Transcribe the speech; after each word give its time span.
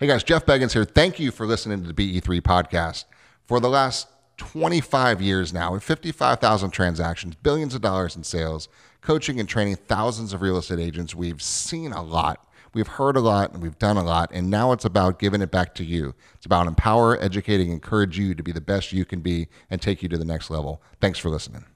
Hey 0.00 0.08
guys, 0.08 0.24
Jeff 0.24 0.44
Beggins 0.44 0.72
here. 0.72 0.84
Thank 0.84 1.20
you 1.20 1.30
for 1.30 1.46
listening 1.46 1.84
to 1.84 1.92
the 1.92 1.94
BE3 1.94 2.40
podcast. 2.40 3.04
For 3.46 3.60
the 3.60 3.68
last 3.68 4.08
25 4.38 5.22
years 5.22 5.52
now, 5.52 5.72
with 5.72 5.84
55,000 5.84 6.72
transactions, 6.72 7.36
billions 7.36 7.76
of 7.76 7.80
dollars 7.80 8.16
in 8.16 8.24
sales, 8.24 8.68
coaching 9.02 9.38
and 9.38 9.48
training 9.48 9.76
thousands 9.76 10.32
of 10.32 10.42
real 10.42 10.56
estate 10.56 10.80
agents, 10.80 11.14
we've 11.14 11.40
seen 11.40 11.92
a 11.92 12.02
lot. 12.02 12.44
We've 12.72 12.88
heard 12.88 13.16
a 13.16 13.20
lot 13.20 13.52
and 13.52 13.62
we've 13.62 13.78
done 13.78 13.96
a 13.96 14.02
lot. 14.02 14.30
And 14.32 14.50
now 14.50 14.72
it's 14.72 14.84
about 14.84 15.20
giving 15.20 15.40
it 15.40 15.52
back 15.52 15.76
to 15.76 15.84
you. 15.84 16.16
It's 16.34 16.46
about 16.46 16.66
empower, 16.66 17.16
educating, 17.22 17.70
encourage 17.70 18.18
you 18.18 18.34
to 18.34 18.42
be 18.42 18.50
the 18.50 18.60
best 18.60 18.92
you 18.92 19.04
can 19.04 19.20
be 19.20 19.46
and 19.70 19.80
take 19.80 20.02
you 20.02 20.08
to 20.08 20.18
the 20.18 20.24
next 20.24 20.50
level. 20.50 20.82
Thanks 21.00 21.20
for 21.20 21.28
listening. 21.28 21.66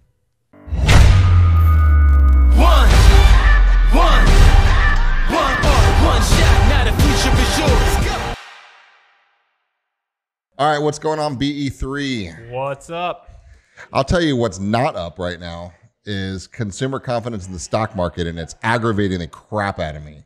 One, 0.75 0.89
one, 3.95 4.27
one, 5.31 5.63
one 6.03 6.21
shot. 6.21 6.69
Now 6.69 6.83
the 6.85 6.91
future 7.01 7.31
is 7.41 7.59
yours. 7.61 7.98
All 10.59 10.69
right, 10.69 10.83
what's 10.83 10.99
going 10.99 11.21
on, 11.21 11.39
BE3? 11.39 12.51
What's 12.51 12.91
up? 12.91 13.31
I'll 13.93 14.03
tell 14.03 14.21
you 14.21 14.35
what's 14.35 14.59
not 14.59 14.97
up 14.97 15.21
right 15.21 15.39
now 15.39 15.73
is 16.05 16.49
consumer 16.49 16.99
confidence 16.99 17.47
in 17.47 17.53
the 17.53 17.61
stock 17.61 17.95
market, 17.95 18.27
and 18.27 18.41
it's 18.41 18.57
aggravating 18.65 19.21
the 19.21 19.29
crap 19.29 19.79
out 19.79 19.95
of 19.95 20.05
me. 20.05 20.25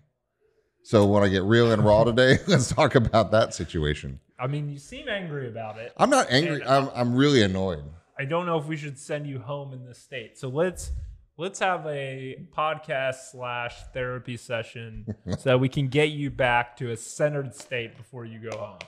So 0.84 1.05
when 1.05 1.22
I 1.22 1.28
get 1.28 1.42
real 1.42 1.70
and 1.70 1.84
raw 1.84 2.05
today, 2.05 2.38
let's 2.46 2.72
talk 2.72 2.95
about 2.95 3.30
that 3.32 3.52
situation. 3.52 4.20
I 4.38 4.46
mean, 4.46 4.70
you 4.70 4.78
seem 4.78 5.06
angry 5.06 5.48
about 5.48 5.77
it. 5.77 5.92
I'm 5.98 6.08
not 6.08 6.28
angry. 6.30 6.64
I'm, 6.64 6.88
I'm 6.94 7.14
really 7.14 7.42
annoyed. 7.42 7.84
I 8.19 8.24
don't 8.24 8.46
know 8.46 8.56
if 8.56 8.64
we 8.64 8.78
should 8.78 8.98
send 8.98 9.27
you 9.27 9.38
home 9.38 9.74
in 9.74 9.84
this 9.84 9.98
state. 9.98 10.38
So 10.38 10.48
let's 10.48 10.92
let's 11.36 11.58
have 11.58 11.84
a 11.86 12.38
podcast 12.56 13.33
slash 13.33 13.74
therapy 13.92 14.38
session 14.38 15.14
so 15.28 15.50
that 15.50 15.60
we 15.60 15.69
can 15.69 15.88
get 15.88 16.08
you 16.08 16.30
back 16.30 16.74
to 16.78 16.91
a 16.91 16.96
centered 16.96 17.55
state 17.55 17.98
before 17.98 18.24
you 18.24 18.38
go 18.50 18.56
home. 18.56 18.78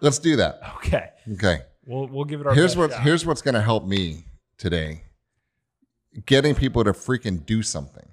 Let's 0.00 0.18
do 0.18 0.36
that. 0.36 0.60
Okay, 0.76 1.10
Okay. 1.32 1.62
we'll 1.86 2.06
we'll 2.08 2.24
give 2.24 2.40
it 2.40 2.46
our 2.46 2.54
Here's 2.54 2.72
best 2.72 2.78
what 2.78 2.90
shot. 2.92 3.02
here's 3.02 3.26
what's 3.26 3.42
going 3.42 3.54
to 3.54 3.62
help 3.62 3.86
me 3.86 4.24
today. 4.58 5.02
Getting 6.26 6.54
people 6.54 6.84
to 6.84 6.92
freaking 6.92 7.44
do 7.44 7.62
something 7.62 8.06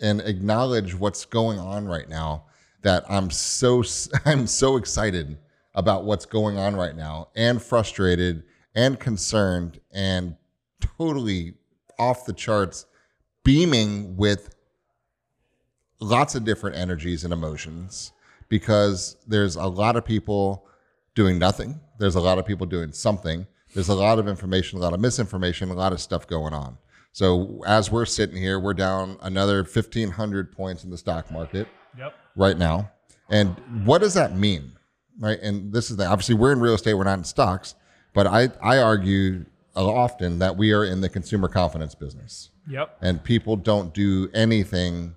and 0.00 0.20
acknowledge 0.22 0.94
what's 0.94 1.24
going 1.24 1.58
on 1.58 1.86
right 1.86 2.08
now 2.08 2.44
that 2.82 3.04
I'm 3.08 3.30
so 3.30 3.82
I'm 4.24 4.46
so 4.46 4.76
excited 4.76 5.38
about 5.74 6.04
what's 6.04 6.26
going 6.26 6.58
on 6.58 6.74
right 6.74 6.96
now 6.96 7.28
and 7.36 7.62
frustrated 7.62 8.42
and 8.74 8.98
concerned 8.98 9.80
and 9.92 10.36
totally 10.98 11.54
off 11.98 12.24
the 12.26 12.32
charts 12.32 12.86
beaming 13.44 14.16
with 14.16 14.54
lots 16.00 16.34
of 16.34 16.44
different 16.44 16.76
energies 16.76 17.24
and 17.24 17.32
emotions 17.32 18.12
because 18.48 19.16
there's 19.26 19.56
a 19.56 19.66
lot 19.66 19.96
of 19.96 20.04
people 20.04 20.66
doing 21.14 21.38
nothing. 21.38 21.80
There's 21.98 22.14
a 22.14 22.20
lot 22.20 22.38
of 22.38 22.46
people 22.46 22.66
doing 22.66 22.92
something. 22.92 23.46
There's 23.74 23.88
a 23.88 23.94
lot 23.94 24.18
of 24.18 24.26
information, 24.28 24.78
a 24.78 24.82
lot 24.82 24.92
of 24.94 25.00
misinformation, 25.00 25.70
a 25.70 25.74
lot 25.74 25.92
of 25.92 26.00
stuff 26.00 26.26
going 26.26 26.52
on. 26.54 26.76
So 27.12 27.62
as 27.66 27.90
we're 27.90 28.06
sitting 28.06 28.36
here, 28.36 28.58
we're 28.60 28.74
down 28.74 29.16
another 29.22 29.58
1,500 29.62 30.52
points 30.52 30.84
in 30.84 30.90
the 30.90 30.98
stock 30.98 31.30
market 31.30 31.68
Yep. 31.98 32.14
right 32.36 32.56
now. 32.56 32.90
And 33.28 33.56
what 33.84 34.00
does 34.00 34.14
that 34.14 34.36
mean? 34.36 34.72
Right. 35.18 35.38
And 35.40 35.72
this 35.72 35.90
is 35.90 35.96
the 35.96 36.06
obviously 36.06 36.34
we're 36.36 36.52
in 36.52 36.60
real 36.60 36.74
estate, 36.74 36.94
we're 36.94 37.04
not 37.04 37.18
in 37.18 37.24
stocks, 37.24 37.74
but 38.14 38.26
I, 38.26 38.48
I 38.62 38.78
argue 38.78 39.44
often 39.76 40.38
that 40.40 40.56
we 40.56 40.72
are 40.72 40.84
in 40.84 41.00
the 41.00 41.08
consumer 41.08 41.48
confidence 41.48 41.94
business 41.94 42.50
Yep. 42.68 42.98
and 43.02 43.22
people 43.22 43.56
don't 43.56 43.92
do 43.94 44.28
anything 44.34 45.14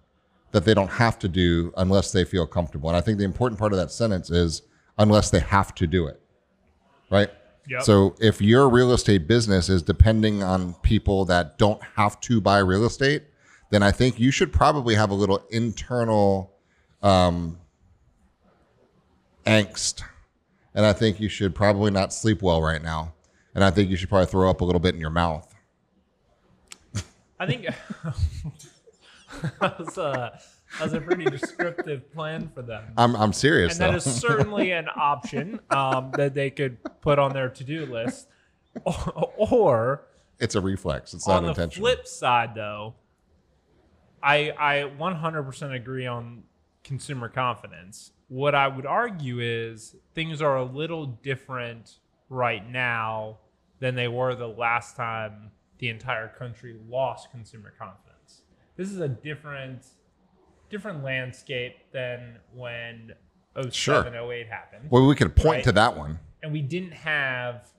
that 0.52 0.64
they 0.66 0.74
don't 0.74 0.90
have 0.92 1.18
to 1.20 1.28
do 1.28 1.74
unless 1.78 2.12
they 2.12 2.24
feel 2.24 2.46
comfortable. 2.46 2.90
And 2.90 2.96
I 2.98 3.02
think 3.02 3.18
the 3.18 3.24
important 3.24 3.60
part 3.60 3.72
of 3.74 3.80
that 3.80 3.92
sentence 3.92 4.30
is 4.30 4.62
unless 4.98 5.30
they 5.30 5.40
have 5.40 5.74
to 5.76 5.88
do 5.88 6.08
it. 6.08 6.20
Right? 7.10 7.30
Yep. 7.68 7.84
So 7.84 8.16
if 8.20 8.42
your 8.42 8.70
real 8.70 8.92
estate 8.92 9.28
business 9.28 9.70
is 9.70 9.82
depending 9.82 10.44
on 10.44 10.74
people 10.76 11.26
that 11.26 11.58
don't 11.58 11.82
have 11.96 12.20
to 12.22 12.42
buy 12.42 12.60
real 12.60 12.86
estate, 12.86 13.24
then 13.72 13.82
I 13.82 13.92
think 13.92 14.20
you 14.20 14.32
should 14.32 14.52
probably 14.52 14.96
have 14.96 15.10
a 15.10 15.14
little 15.14 15.44
internal 15.50 16.54
um, 17.02 17.58
angst. 19.46 20.04
And 20.76 20.86
I 20.86 20.94
think 20.94 21.20
you 21.20 21.30
should 21.30 21.56
probably 21.56 21.92
not 21.92 22.14
sleep 22.14 22.42
well 22.42 22.62
right 22.62 22.82
now. 22.82 23.14
And 23.56 23.64
I 23.64 23.72
think 23.72 23.90
you 23.90 23.96
should 23.96 24.10
probably 24.10 24.26
throw 24.26 24.50
up 24.50 24.62
a 24.62 24.66
little 24.66 24.80
bit 24.80 24.96
in 24.96 25.02
your 25.02 25.10
mouth. 25.10 25.48
I 27.40 27.46
think 27.46 27.66
that 29.60 29.80
was 29.80 29.98
a 29.98 30.40
that 30.78 30.84
was 30.84 30.94
a 30.94 31.02
pretty 31.02 31.26
descriptive 31.26 32.12
plan 32.14 32.50
for 32.54 32.62
them. 32.62 32.84
I'm, 32.98 33.16
I'm 33.16 33.34
serious 33.34 33.74
and 33.74 33.82
that 33.82 33.92
though. 33.92 34.10
is 34.10 34.22
certainly 34.22 34.72
an 34.72 34.88
option 34.96 35.60
um, 35.70 36.12
that 36.18 36.34
they 36.34 36.50
could 36.50 36.78
put 37.02 37.20
on 37.20 37.34
their 37.34 37.50
to-do 37.50 37.86
list. 37.86 38.28
Or, 38.86 40.06
It's 40.40 40.56
a 40.56 40.62
reflex. 40.62 41.14
It's 41.14 41.28
not 41.28 41.44
intentional. 41.44 41.88
on 41.88 41.92
the 41.92 41.96
flip 41.98 42.08
side, 42.08 42.56
though, 42.56 42.96
I 44.24 44.52
I 44.58 44.92
100% 45.00 45.76
agree 45.76 46.08
on 46.08 46.44
consumer 46.84 47.30
confidence. 47.30 48.12
What 48.30 48.56
I 48.56 48.68
would 48.68 48.86
argue 48.88 49.40
is 49.40 49.96
things 50.16 50.42
are 50.42 50.58
a 50.58 50.64
little 50.64 51.06
different 51.06 52.00
right 52.30 52.68
now 52.68 53.38
than 53.80 53.94
they 53.96 54.08
were 54.08 54.34
the 54.34 54.48
last 54.48 54.96
time 54.96 55.52
the 55.78 55.90
entire 55.90 56.30
country 56.30 56.78
lost 56.90 57.30
consumer 57.30 57.74
confidence. 57.78 58.42
This 58.76 58.90
is 58.90 59.00
a 59.00 59.08
different 59.08 59.86
different 60.74 61.04
landscape 61.04 61.76
than 61.92 62.40
when 62.54 63.14
07, 63.56 63.72
Sure. 63.72 64.04
08 64.32 64.48
happened 64.48 64.90
Well, 64.90 65.06
we 65.08 65.14
could 65.16 65.36
point 65.36 65.48
Right. 65.58 65.64
to 65.66 65.72
that 65.74 65.96
one. 65.96 66.20
and 66.42 66.52
we 66.52 66.62
didn't 66.64 66.94
have 66.94 67.70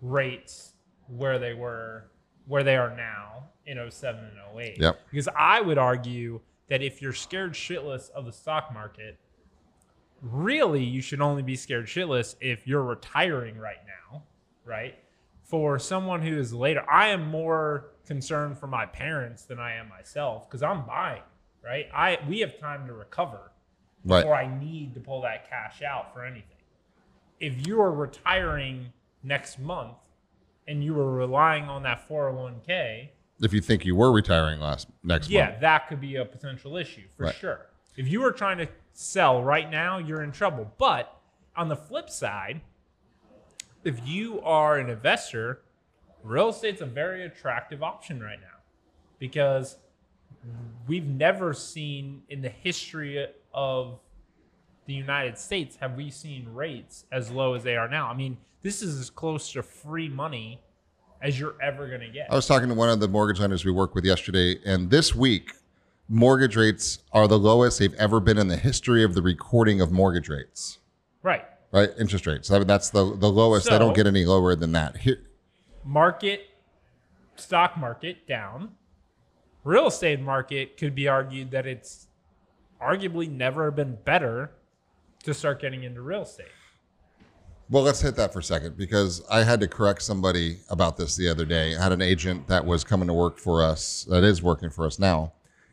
rates 0.00 0.72
where 1.08 1.38
they 1.40 1.52
were 1.54 2.10
where 2.46 2.62
they 2.62 2.76
are 2.76 2.94
now 2.96 3.48
in 3.66 3.78
07 3.90 4.24
and 4.24 4.38
08 4.60 4.78
Yep. 4.80 5.00
because 5.10 5.28
i 5.36 5.60
would 5.60 5.78
argue 5.78 6.40
that 6.68 6.80
if 6.82 7.02
you're 7.02 7.12
scared 7.12 7.52
shitless 7.54 8.10
of 8.10 8.24
the 8.24 8.32
stock 8.32 8.72
market 8.72 9.18
really 10.22 10.82
you 10.84 11.00
should 11.02 11.20
only 11.20 11.42
be 11.42 11.56
scared 11.56 11.86
shitless 11.86 12.36
if 12.40 12.66
you're 12.66 12.82
retiring 12.82 13.58
right 13.58 13.82
now 13.86 14.22
right 14.64 14.94
for 15.42 15.78
someone 15.78 16.22
who 16.22 16.36
is 16.38 16.52
later 16.52 16.84
i 16.90 17.08
am 17.08 17.26
more 17.28 17.90
concerned 18.06 18.56
for 18.58 18.66
my 18.68 18.86
parents 18.86 19.42
than 19.44 19.58
i 19.58 19.72
am 19.74 19.88
myself 19.88 20.48
because 20.48 20.62
i'm 20.62 20.86
buying 20.86 21.22
right 21.66 21.88
i 21.92 22.18
we 22.28 22.38
have 22.40 22.58
time 22.60 22.86
to 22.86 22.92
recover 22.94 23.50
Right. 24.04 24.20
before 24.20 24.36
I 24.36 24.46
need 24.60 24.94
to 24.94 25.00
pull 25.00 25.22
that 25.22 25.50
cash 25.50 25.82
out 25.82 26.14
for 26.14 26.24
anything. 26.24 26.58
If 27.40 27.66
you 27.66 27.80
are 27.80 27.90
retiring 27.90 28.92
next 29.24 29.58
month 29.58 29.96
and 30.68 30.84
you 30.84 30.94
were 30.94 31.10
relying 31.12 31.64
on 31.64 31.82
that 31.82 32.08
401k, 32.08 33.08
If 33.40 33.52
you 33.52 33.60
think 33.60 33.84
you 33.84 33.96
were 33.96 34.12
retiring 34.12 34.60
last 34.60 34.86
next 35.02 35.24
month. 35.26 35.32
yeah, 35.32 35.48
month. 35.48 35.60
that 35.60 35.88
could 35.88 36.00
be 36.00 36.14
a 36.14 36.24
potential 36.24 36.76
issue 36.76 37.08
for 37.16 37.24
Right. 37.24 37.34
sure. 37.34 37.66
If 37.96 38.06
you 38.06 38.24
are 38.24 38.30
trying 38.30 38.58
to 38.58 38.68
sell 38.92 39.42
right 39.42 39.68
now, 39.68 39.98
you're 39.98 40.22
in 40.22 40.30
trouble. 40.30 40.72
But 40.78 41.12
on 41.56 41.66
the 41.66 41.76
flip 41.76 42.08
side, 42.08 42.60
if 43.82 44.06
you 44.06 44.40
are 44.42 44.78
an 44.78 44.88
investor, 44.88 45.62
real 46.22 46.50
estate's 46.50 46.80
a 46.80 46.86
very 46.86 47.24
attractive 47.24 47.82
option 47.82 48.22
right 48.22 48.40
now 48.40 48.58
because 49.18 49.78
we've 50.86 51.06
never 51.06 51.52
seen 51.52 52.22
in 52.28 52.42
the 52.42 52.48
history 52.48 53.26
of 53.52 53.98
the 54.86 54.94
United 54.94 55.36
States 55.38 55.76
have 55.76 55.96
we 55.96 56.10
seen 56.10 56.48
rates 56.52 57.04
as 57.10 57.30
low 57.30 57.54
as 57.54 57.64
they 57.64 57.76
are 57.76 57.88
now. 57.88 58.08
I 58.08 58.14
mean, 58.14 58.36
this 58.62 58.82
is 58.82 58.98
as 58.98 59.10
close 59.10 59.52
to 59.52 59.62
free 59.62 60.08
money 60.08 60.60
as 61.22 61.38
you're 61.40 61.56
ever 61.60 61.88
going 61.88 62.00
to 62.00 62.08
get. 62.08 62.30
I 62.30 62.34
was 62.34 62.46
talking 62.46 62.68
to 62.68 62.74
one 62.74 62.88
of 62.88 63.00
the 63.00 63.08
mortgage 63.08 63.40
lenders 63.40 63.64
we 63.64 63.72
work 63.72 63.94
with 63.94 64.04
yesterday, 64.04 64.58
and 64.64 64.90
this 64.90 65.14
week, 65.14 65.52
mortgage 66.08 66.56
rates 66.56 67.00
are 67.12 67.26
the 67.26 67.38
lowest 67.38 67.78
they've 67.78 67.94
ever 67.94 68.20
been 68.20 68.38
in 68.38 68.48
the 68.48 68.56
history 68.56 69.02
of 69.02 69.14
the 69.14 69.22
recording 69.22 69.80
of 69.80 69.90
mortgage 69.90 70.28
rates. 70.28 70.78
Right. 71.22 71.44
Right, 71.72 71.90
interest 71.98 72.26
rates. 72.26 72.50
I 72.50 72.58
mean, 72.58 72.68
that's 72.68 72.90
the 72.90 73.16
the 73.16 73.30
lowest. 73.30 73.68
they 73.68 73.78
don't 73.78 73.94
get 73.94 74.06
any 74.06 74.24
lower 74.24 74.54
than 74.54 74.72
that. 74.72 74.98
Here, 74.98 75.18
market 75.84 76.42
stock 77.34 77.76
market 77.76 78.26
down 78.26 78.70
real 79.66 79.88
estate 79.88 80.20
market 80.20 80.76
could 80.76 80.94
be 80.94 81.08
argued 81.08 81.50
that 81.50 81.66
it's 81.66 82.06
arguably 82.80 83.28
never 83.28 83.70
been 83.72 83.98
better 84.04 84.52
to 85.24 85.34
start 85.34 85.60
getting 85.60 85.82
into 85.82 86.00
real 86.00 86.22
estate 86.22 86.46
Well, 87.68 87.82
let's 87.82 88.00
hit 88.00 88.14
that 88.14 88.32
for 88.32 88.38
a 88.38 88.44
second 88.44 88.76
because 88.76 89.24
I 89.28 89.42
had 89.42 89.58
to 89.60 89.66
correct 89.66 90.02
somebody 90.02 90.58
about 90.70 90.96
this 90.96 91.16
the 91.16 91.28
other 91.28 91.44
day. 91.44 91.74
I 91.74 91.82
had 91.82 91.90
an 91.90 92.00
agent 92.00 92.46
that 92.46 92.64
was 92.64 92.84
coming 92.84 93.08
to 93.08 93.14
work 93.14 93.38
for 93.38 93.60
us, 93.64 94.06
that 94.08 94.22
is 94.22 94.40
working 94.40 94.70
for 94.70 94.86
us 94.86 95.00
now, 95.00 95.32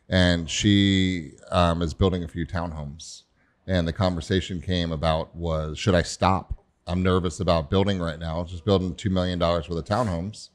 and 0.09 0.49
she 0.49 1.33
um, 1.51 1.83
is 1.83 1.93
building 1.93 2.23
a 2.23 2.27
few 2.27 2.47
townhomes. 2.47 3.23
And 3.67 3.87
the 3.87 3.93
conversation 3.93 4.59
came 4.59 4.91
about 4.91 5.35
was 5.35 5.77
should 5.77 5.93
I 5.93 6.01
stop? 6.01 6.65
I'm 6.87 7.03
nervous 7.03 7.39
about 7.39 7.69
building 7.69 7.99
right 7.99 8.19
now. 8.19 8.43
Just 8.43 8.65
building 8.65 8.95
two 8.95 9.11
million 9.11 9.37
dollars 9.37 9.69
worth 9.69 9.77
of 9.77 9.85
townhomes, 9.85 10.49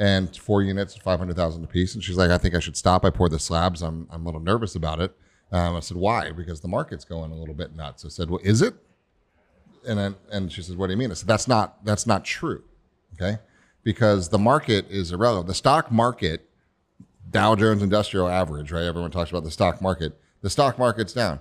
and 0.00 0.34
four 0.36 0.62
units, 0.62 0.96
five 0.96 1.20
hundred 1.20 1.36
thousand 1.36 1.62
apiece. 1.62 1.94
And 1.94 2.02
she's 2.02 2.16
like, 2.16 2.30
I 2.30 2.38
think 2.38 2.56
I 2.56 2.58
should 2.58 2.76
stop. 2.76 3.04
I 3.04 3.10
poured 3.10 3.30
the 3.30 3.38
slabs. 3.38 3.82
I'm 3.82 4.08
I'm 4.10 4.22
a 4.22 4.24
little 4.24 4.40
nervous 4.40 4.74
about 4.74 5.00
it. 5.00 5.14
Um, 5.52 5.76
I 5.76 5.80
said, 5.80 5.96
why? 5.96 6.32
Because 6.32 6.60
the 6.60 6.68
market's 6.68 7.04
going 7.04 7.30
a 7.30 7.34
little 7.34 7.54
bit 7.54 7.74
nuts. 7.74 8.04
I 8.04 8.08
said, 8.08 8.30
well, 8.30 8.40
is 8.42 8.62
it? 8.62 8.74
and 9.86 9.98
then, 9.98 10.16
and 10.30 10.52
she 10.52 10.62
says, 10.62 10.76
"What 10.76 10.86
do 10.86 10.92
you 10.92 10.96
mean?" 10.96 11.10
I 11.10 11.14
said, 11.14 11.28
"That's 11.28 11.48
not 11.48 11.84
that's 11.84 12.06
not 12.06 12.24
true." 12.24 12.62
Okay, 13.14 13.38
because 13.82 14.28
the 14.28 14.38
market 14.38 14.86
is 14.90 15.12
irrelevant. 15.12 15.46
The 15.46 15.54
stock 15.54 15.90
market, 15.90 16.48
Dow 17.30 17.54
Jones 17.54 17.82
Industrial 17.82 18.28
Average, 18.28 18.72
right? 18.72 18.84
Everyone 18.84 19.10
talks 19.10 19.30
about 19.30 19.44
the 19.44 19.50
stock 19.50 19.80
market. 19.80 20.18
The 20.42 20.50
stock 20.50 20.78
market's 20.78 21.12
down. 21.12 21.40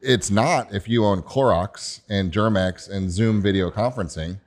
It's 0.00 0.30
not 0.30 0.74
if 0.74 0.88
you 0.88 1.04
own 1.04 1.22
Clorox 1.22 2.00
and 2.10 2.30
Germ-X 2.30 2.88
and 2.88 3.10
Zoom 3.10 3.40
video 3.40 3.70
conferencing. 3.70 4.40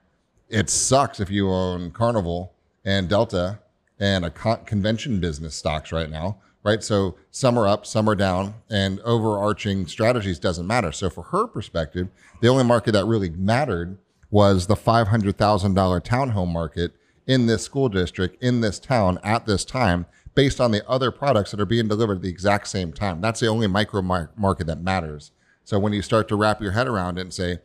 It 0.49 0.69
sucks 0.69 1.19
if 1.19 1.29
you 1.29 1.49
own 1.49 1.91
Carnival 1.91 2.53
and 2.87 3.09
Delta 3.09 3.59
and 3.99 4.23
a 4.23 4.29
con- 4.29 4.63
convention 4.63 5.19
business 5.19 5.53
stocks 5.55 5.91
right 5.91 6.09
now, 6.09 6.37
right? 6.63 6.81
So 6.81 7.17
some 7.31 7.59
are 7.59 7.67
up, 7.67 7.85
some 7.85 8.09
are 8.09 8.15
down, 8.15 8.53
and 8.69 9.01
overarching 9.01 9.87
strategies 9.87 10.39
doesn't 10.39 10.65
matter. 10.65 10.93
So 10.93 11.09
for 11.09 11.23
her 11.23 11.47
perspective, 11.47 12.07
the 12.39 12.47
only 12.47 12.63
market 12.63 12.93
that 12.93 13.05
really 13.05 13.29
mattered 13.29 13.97
was 14.31 14.67
the 14.67 14.75
$500,000 14.75 15.35
townhome 15.35 16.51
market 16.53 16.93
in 17.25 17.45
this 17.45 17.63
school 17.63 17.89
district, 17.89 18.41
in 18.41 18.61
this 18.61 18.79
town, 18.79 19.19
at 19.21 19.45
this 19.45 19.65
time, 19.65 20.05
based 20.33 20.61
on 20.61 20.71
the 20.71 20.87
other 20.89 21.11
products 21.11 21.51
that 21.51 21.59
are 21.59 21.65
being 21.65 21.89
delivered 21.89 22.17
at 22.17 22.21
the 22.21 22.29
exact 22.29 22.69
same 22.69 22.93
time. 22.93 23.19
That's 23.19 23.41
the 23.41 23.47
only 23.47 23.67
micro 23.67 24.01
market 24.01 24.67
that 24.67 24.81
matters. 24.81 25.31
So 25.65 25.77
when 25.77 25.91
you 25.91 26.01
start 26.01 26.29
to 26.29 26.37
wrap 26.37 26.61
your 26.61 26.71
head 26.71 26.87
around 26.87 27.17
it 27.17 27.21
and 27.21 27.33
say, 27.33 27.59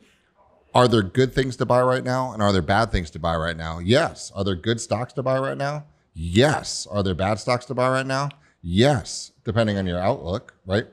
are 0.75 0.89
there 0.89 1.03
good 1.03 1.35
things 1.35 1.57
to 1.57 1.67
buy 1.67 1.83
right 1.83 2.05
now? 2.05 2.33
And 2.33 2.43
are 2.43 2.53
there 2.53 2.63
bad 2.63 2.91
things 2.91 3.11
to 3.11 3.19
buy 3.19 3.37
right 3.37 3.57
now? 3.57 3.79
Yes. 3.79 4.33
Are 4.35 4.45
there 4.45 4.55
good 4.55 4.81
stocks 4.81 5.13
to 5.15 5.23
buy 5.23 5.39
right 5.39 5.57
now? 5.57 5.85
Yes. 6.15 6.87
Are 6.91 7.03
there 7.03 7.15
bad 7.15 7.39
stocks 7.39 7.65
to 7.67 7.75
buy 7.75 7.89
right 7.89 8.07
now? 8.07 8.31
Yes. 8.63 9.33
Depending 9.45 9.77
on 9.77 9.87
your 9.87 9.99
outlook, 9.99 10.55
right? 10.67 10.87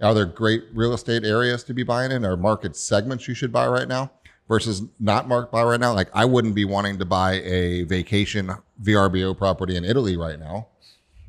Are 0.00 0.14
there 0.14 0.26
great 0.26 0.64
real 0.74 0.92
estate 0.92 1.24
areas 1.24 1.64
to 1.64 1.74
be 1.74 1.82
buying 1.82 2.12
in 2.12 2.24
or 2.24 2.36
market 2.36 2.76
segments 2.76 3.26
you 3.28 3.34
should 3.34 3.52
buy 3.52 3.66
right 3.66 3.88
now 3.88 4.10
versus 4.48 4.82
not 5.00 5.26
marked 5.26 5.52
buy 5.52 5.62
right 5.64 5.80
now? 5.80 5.92
Like 5.92 6.08
I 6.14 6.24
wouldn't 6.24 6.54
be 6.54 6.64
wanting 6.64 6.98
to 6.98 7.04
buy 7.04 7.40
a 7.40 7.84
vacation 7.84 8.50
VRBO 8.82 9.36
property 9.36 9.76
in 9.76 9.84
Italy 9.84 10.16
right 10.16 10.38
now, 10.38 10.68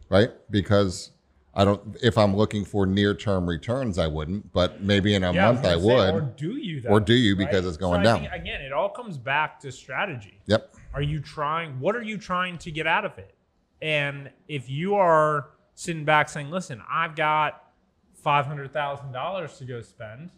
right? 0.09 0.31
Because 0.51 1.11
I 1.57 1.65
don't, 1.65 1.97
if 2.03 2.19
I'm 2.19 2.35
looking 2.35 2.63
for 2.63 2.85
near 2.85 3.15
term 3.15 3.49
returns, 3.49 3.97
I 3.97 4.05
wouldn't, 4.05 4.53
but 4.53 4.83
maybe 4.83 5.15
in 5.15 5.23
a 5.23 5.33
Yeah, 5.33 5.45
month 5.47 5.61
I 5.65 5.73
gonna 5.73 5.79
say, 5.79 5.85
would. 5.87 6.13
Or 6.13 6.21
do 6.21 6.51
you? 6.55 6.81
Though, 6.81 6.89
Or 6.89 6.99
do 6.99 7.15
you 7.15 7.35
because 7.35 7.65
it's 7.65 7.77
going 7.77 8.01
So 8.01 8.03
down. 8.03 8.19
think, 8.21 8.31
again, 8.31 8.61
it 8.61 8.71
all 8.71 8.89
comes 8.89 9.17
back 9.17 9.59
to 9.61 9.71
strategy. 9.71 10.39
Yep. 10.45 10.71
Are 10.93 11.01
you 11.01 11.19
trying? 11.19 11.79
What 11.79 11.95
are 11.95 12.03
you 12.03 12.19
trying 12.19 12.59
to 12.59 12.69
get 12.71 12.85
out 12.85 13.05
of 13.05 13.17
it? 13.17 13.33
And 13.81 14.29
if 14.47 14.69
you 14.69 14.95
are 14.95 15.49
sitting 15.73 16.05
back 16.05 16.29
saying, 16.29 16.51
"Listen, 16.51 16.81
I've 16.89 17.15
got 17.15 17.63
five 18.13 18.45
hundred 18.45 18.71
thousand 18.71 19.11
dollars 19.11 19.57
to 19.57 19.65
go 19.65 19.81
spend. 19.81 20.29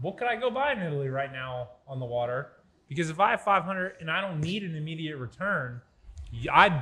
What 0.00 0.16
could 0.18 0.28
I 0.28 0.36
go 0.36 0.50
buy 0.50 0.72
in 0.72 0.78
Italy 0.80 1.08
right 1.08 1.32
now 1.32 1.70
on 1.88 1.98
the 1.98 2.06
water? 2.06 2.52
Because 2.88 3.10
if 3.10 3.18
I 3.18 3.30
have 3.32 3.42
five 3.42 3.64
hundred 3.64 3.94
and 4.00 4.08
I 4.10 4.20
don't 4.20 4.40
need 4.40 4.62
an 4.62 4.76
immediate 4.76 5.16
return, 5.16 5.80
I'd 6.52 6.80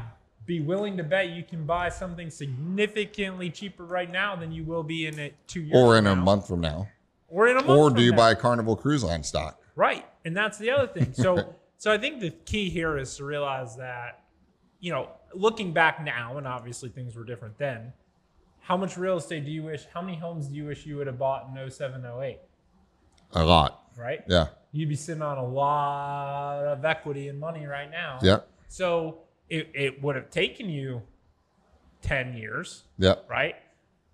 be 0.48 0.60
willing 0.60 0.96
to 0.96 1.04
bet 1.04 1.28
you 1.28 1.44
can 1.44 1.66
buy 1.66 1.90
something 1.90 2.30
significantly 2.30 3.50
cheaper 3.50 3.84
right 3.84 4.10
now 4.10 4.34
than 4.34 4.50
you 4.50 4.64
will 4.64 4.82
be 4.82 5.06
in 5.06 5.18
it 5.18 5.34
two 5.46 5.60
years 5.60 5.76
Or 5.76 5.98
in 5.98 6.06
a 6.06 6.14
now. 6.14 6.22
month 6.24 6.48
from 6.48 6.62
now. 6.62 6.88
or 7.28 7.46
in 7.48 7.58
a 7.58 7.62
month. 7.62 7.78
Or 7.78 7.90
do 7.90 8.02
you 8.02 8.12
now. 8.12 8.16
buy 8.16 8.34
Carnival 8.34 8.74
Cruise 8.74 9.04
Line 9.04 9.22
stock? 9.22 9.60
Right. 9.76 10.06
And 10.24 10.34
that's 10.34 10.56
the 10.56 10.70
other 10.70 10.86
thing. 10.88 11.12
So 11.12 11.54
so 11.76 11.92
I 11.92 11.98
think 11.98 12.20
the 12.20 12.30
key 12.30 12.70
here 12.70 12.96
is 12.96 13.14
to 13.18 13.24
realize 13.24 13.76
that, 13.76 14.24
you 14.80 14.90
know, 14.90 15.10
looking 15.34 15.74
back 15.74 16.02
now, 16.02 16.38
and 16.38 16.46
obviously 16.46 16.88
things 16.88 17.14
were 17.14 17.24
different 17.24 17.58
then, 17.58 17.92
how 18.60 18.78
much 18.78 18.96
real 18.96 19.18
estate 19.18 19.44
do 19.44 19.50
you 19.50 19.64
wish, 19.64 19.84
how 19.92 20.00
many 20.00 20.16
homes 20.16 20.48
do 20.48 20.54
you 20.56 20.64
wish 20.64 20.86
you 20.86 20.96
would 20.96 21.06
have 21.06 21.18
bought 21.18 21.46
in 21.54 21.70
07, 21.70 22.02
08? 22.06 22.38
A 23.32 23.44
lot. 23.44 23.82
Right? 23.98 24.24
Yeah. 24.26 24.46
You'd 24.72 24.88
be 24.88 24.96
sitting 24.96 25.22
on 25.22 25.36
a 25.36 25.46
lot 25.46 26.64
of 26.64 26.84
equity 26.86 27.28
and 27.28 27.38
money 27.38 27.66
right 27.66 27.90
now. 27.90 28.18
Yeah. 28.22 28.38
So 28.68 29.18
it, 29.50 29.70
it 29.74 30.02
would 30.02 30.16
have 30.16 30.30
taken 30.30 30.68
you 30.68 31.02
10 32.02 32.34
years 32.36 32.84
Yeah. 32.98 33.14
right? 33.28 33.56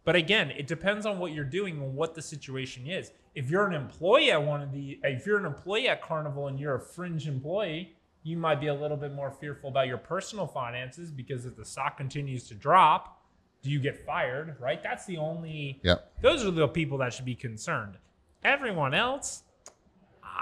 But 0.05 0.17
again, 0.17 0.51
it 0.51 0.67
depends 0.67 1.07
on 1.07 1.19
what 1.19 1.33
you're 1.33 1.45
doing 1.45 1.79
and 1.83 1.95
what 1.95 2.15
the 2.15 2.23
situation 2.23 2.87
is. 2.87 3.11
If 3.35 3.51
you're 3.51 3.67
an 3.67 3.75
employee 3.75 4.31
at 4.31 4.43
one 4.43 4.61
of 4.63 4.71
the, 4.73 4.99
if 5.03 5.27
you're 5.27 5.39
an 5.39 5.47
employee 5.47 5.89
at 5.89 6.03
Carnival 6.03 6.47
and 6.49 6.61
you're 6.61 6.75
a 6.75 6.81
fringe 6.81 7.27
employee, 7.27 7.95
you 8.23 8.37
might 8.37 8.61
be 8.61 8.67
a 8.69 8.75
little 8.75 8.97
bit 8.97 9.13
more 9.13 9.31
fearful 9.31 9.71
about 9.71 9.87
your 9.87 9.99
personal 9.99 10.47
finances 10.47 11.11
because 11.11 11.47
if 11.47 11.57
the 11.57 11.65
stock 11.65 11.97
continues 11.97 12.47
to 12.49 12.55
drop, 12.55 13.23
do 13.63 13.71
you 13.71 13.81
get 13.81 14.05
fired? 14.05 14.57
Right? 14.61 14.83
That's 14.83 15.07
the 15.07 15.17
only. 15.17 15.81
Yeah. 15.83 15.97
Those 16.21 16.45
are 16.45 16.51
the 16.51 16.69
people 16.69 16.99
that 16.99 17.13
should 17.15 17.25
be 17.25 17.35
concerned. 17.35 17.95
Everyone 18.43 18.93
else, 18.93 19.43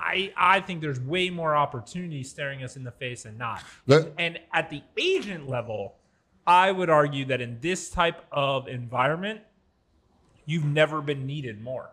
I 0.02 0.32
I 0.36 0.60
think 0.60 0.80
there's 0.80 1.00
way 1.00 1.30
more 1.30 1.54
opportunity 1.54 2.22
staring 2.24 2.62
us 2.64 2.76
in 2.76 2.84
the 2.84 2.90
face 2.90 3.22
than 3.22 3.38
not. 3.38 3.62
Let- 3.86 4.12
And 4.18 4.38
at 4.52 4.68
the 4.70 4.82
agent 4.98 5.48
level, 5.48 5.94
I 6.46 6.72
would 6.72 6.90
argue 6.90 7.24
that 7.26 7.40
in 7.40 7.60
this 7.60 7.88
type 7.90 8.24
of 8.32 8.66
environment, 8.68 9.40
you've 10.44 10.64
never 10.64 11.00
been 11.00 11.24
needed 11.26 11.62
more 11.62 11.90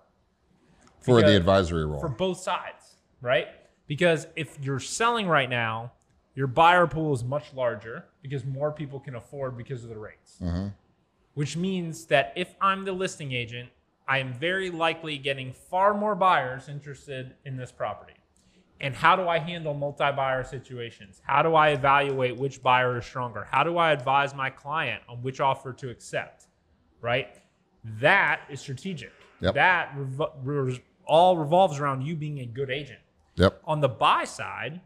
For 1.01 1.21
the 1.21 1.35
advisory 1.35 1.85
role. 1.85 1.99
for 1.99 2.09
both 2.09 2.39
sides, 2.39 2.95
right? 3.21 3.47
Because 3.87 4.27
if 4.35 4.57
you're 4.59 4.79
selling 4.79 5.27
right 5.27 5.49
now, 5.49 5.91
your 6.35 6.47
buyer 6.47 6.87
pool 6.87 7.13
is 7.13 7.23
much 7.23 7.53
larger 7.53 8.05
because 8.21 8.43
more 8.45 8.71
people 8.71 8.99
can 8.99 9.15
afford 9.15 9.57
because 9.57 9.83
of 9.83 9.89
the 9.89 9.97
rates. 9.97 10.37
Mm-hmm. 10.41 10.67
Which 11.35 11.55
means 11.57 12.05
that 12.07 12.33
if 12.35 12.55
I'm 12.59 12.85
the 12.85 12.91
listing 12.91 13.31
agent, 13.33 13.69
I 14.09 14.17
am 14.17 14.33
very 14.33 14.71
likely 14.71 15.19
getting 15.19 15.53
far 15.53 15.93
more 15.93 16.15
buyers 16.15 16.67
interested 16.67 17.35
in 17.45 17.55
this 17.55 17.71
property. 17.71 18.15
And 18.81 18.95
how 18.95 19.15
do 19.15 19.27
I 19.27 19.37
handle 19.37 19.75
multi 19.75 20.11
buyer 20.11 20.43
situations? 20.43 21.21
How 21.23 21.43
do 21.43 21.53
I 21.53 21.69
evaluate 21.69 22.35
which 22.35 22.63
buyer 22.63 22.97
is 22.97 23.05
stronger? 23.05 23.47
How 23.51 23.63
do 23.63 23.77
I 23.77 23.91
advise 23.91 24.33
my 24.33 24.49
client 24.49 25.03
on 25.07 25.21
which 25.21 25.39
offer 25.39 25.73
to 25.73 25.89
accept? 25.89 26.47
Right? 27.01 27.37
That 27.99 28.41
is 28.49 28.59
strategic. 28.61 29.11
Yep. 29.41 29.53
That 29.53 29.95
revo- 29.95 30.31
re- 30.43 30.83
all 31.05 31.37
revolves 31.37 31.79
around 31.79 32.01
you 32.01 32.15
being 32.15 32.39
a 32.39 32.45
good 32.45 32.71
agent. 32.71 32.99
Yep. 33.35 33.61
On 33.65 33.79
the 33.79 33.89
buy 33.89 34.23
side, 34.23 34.81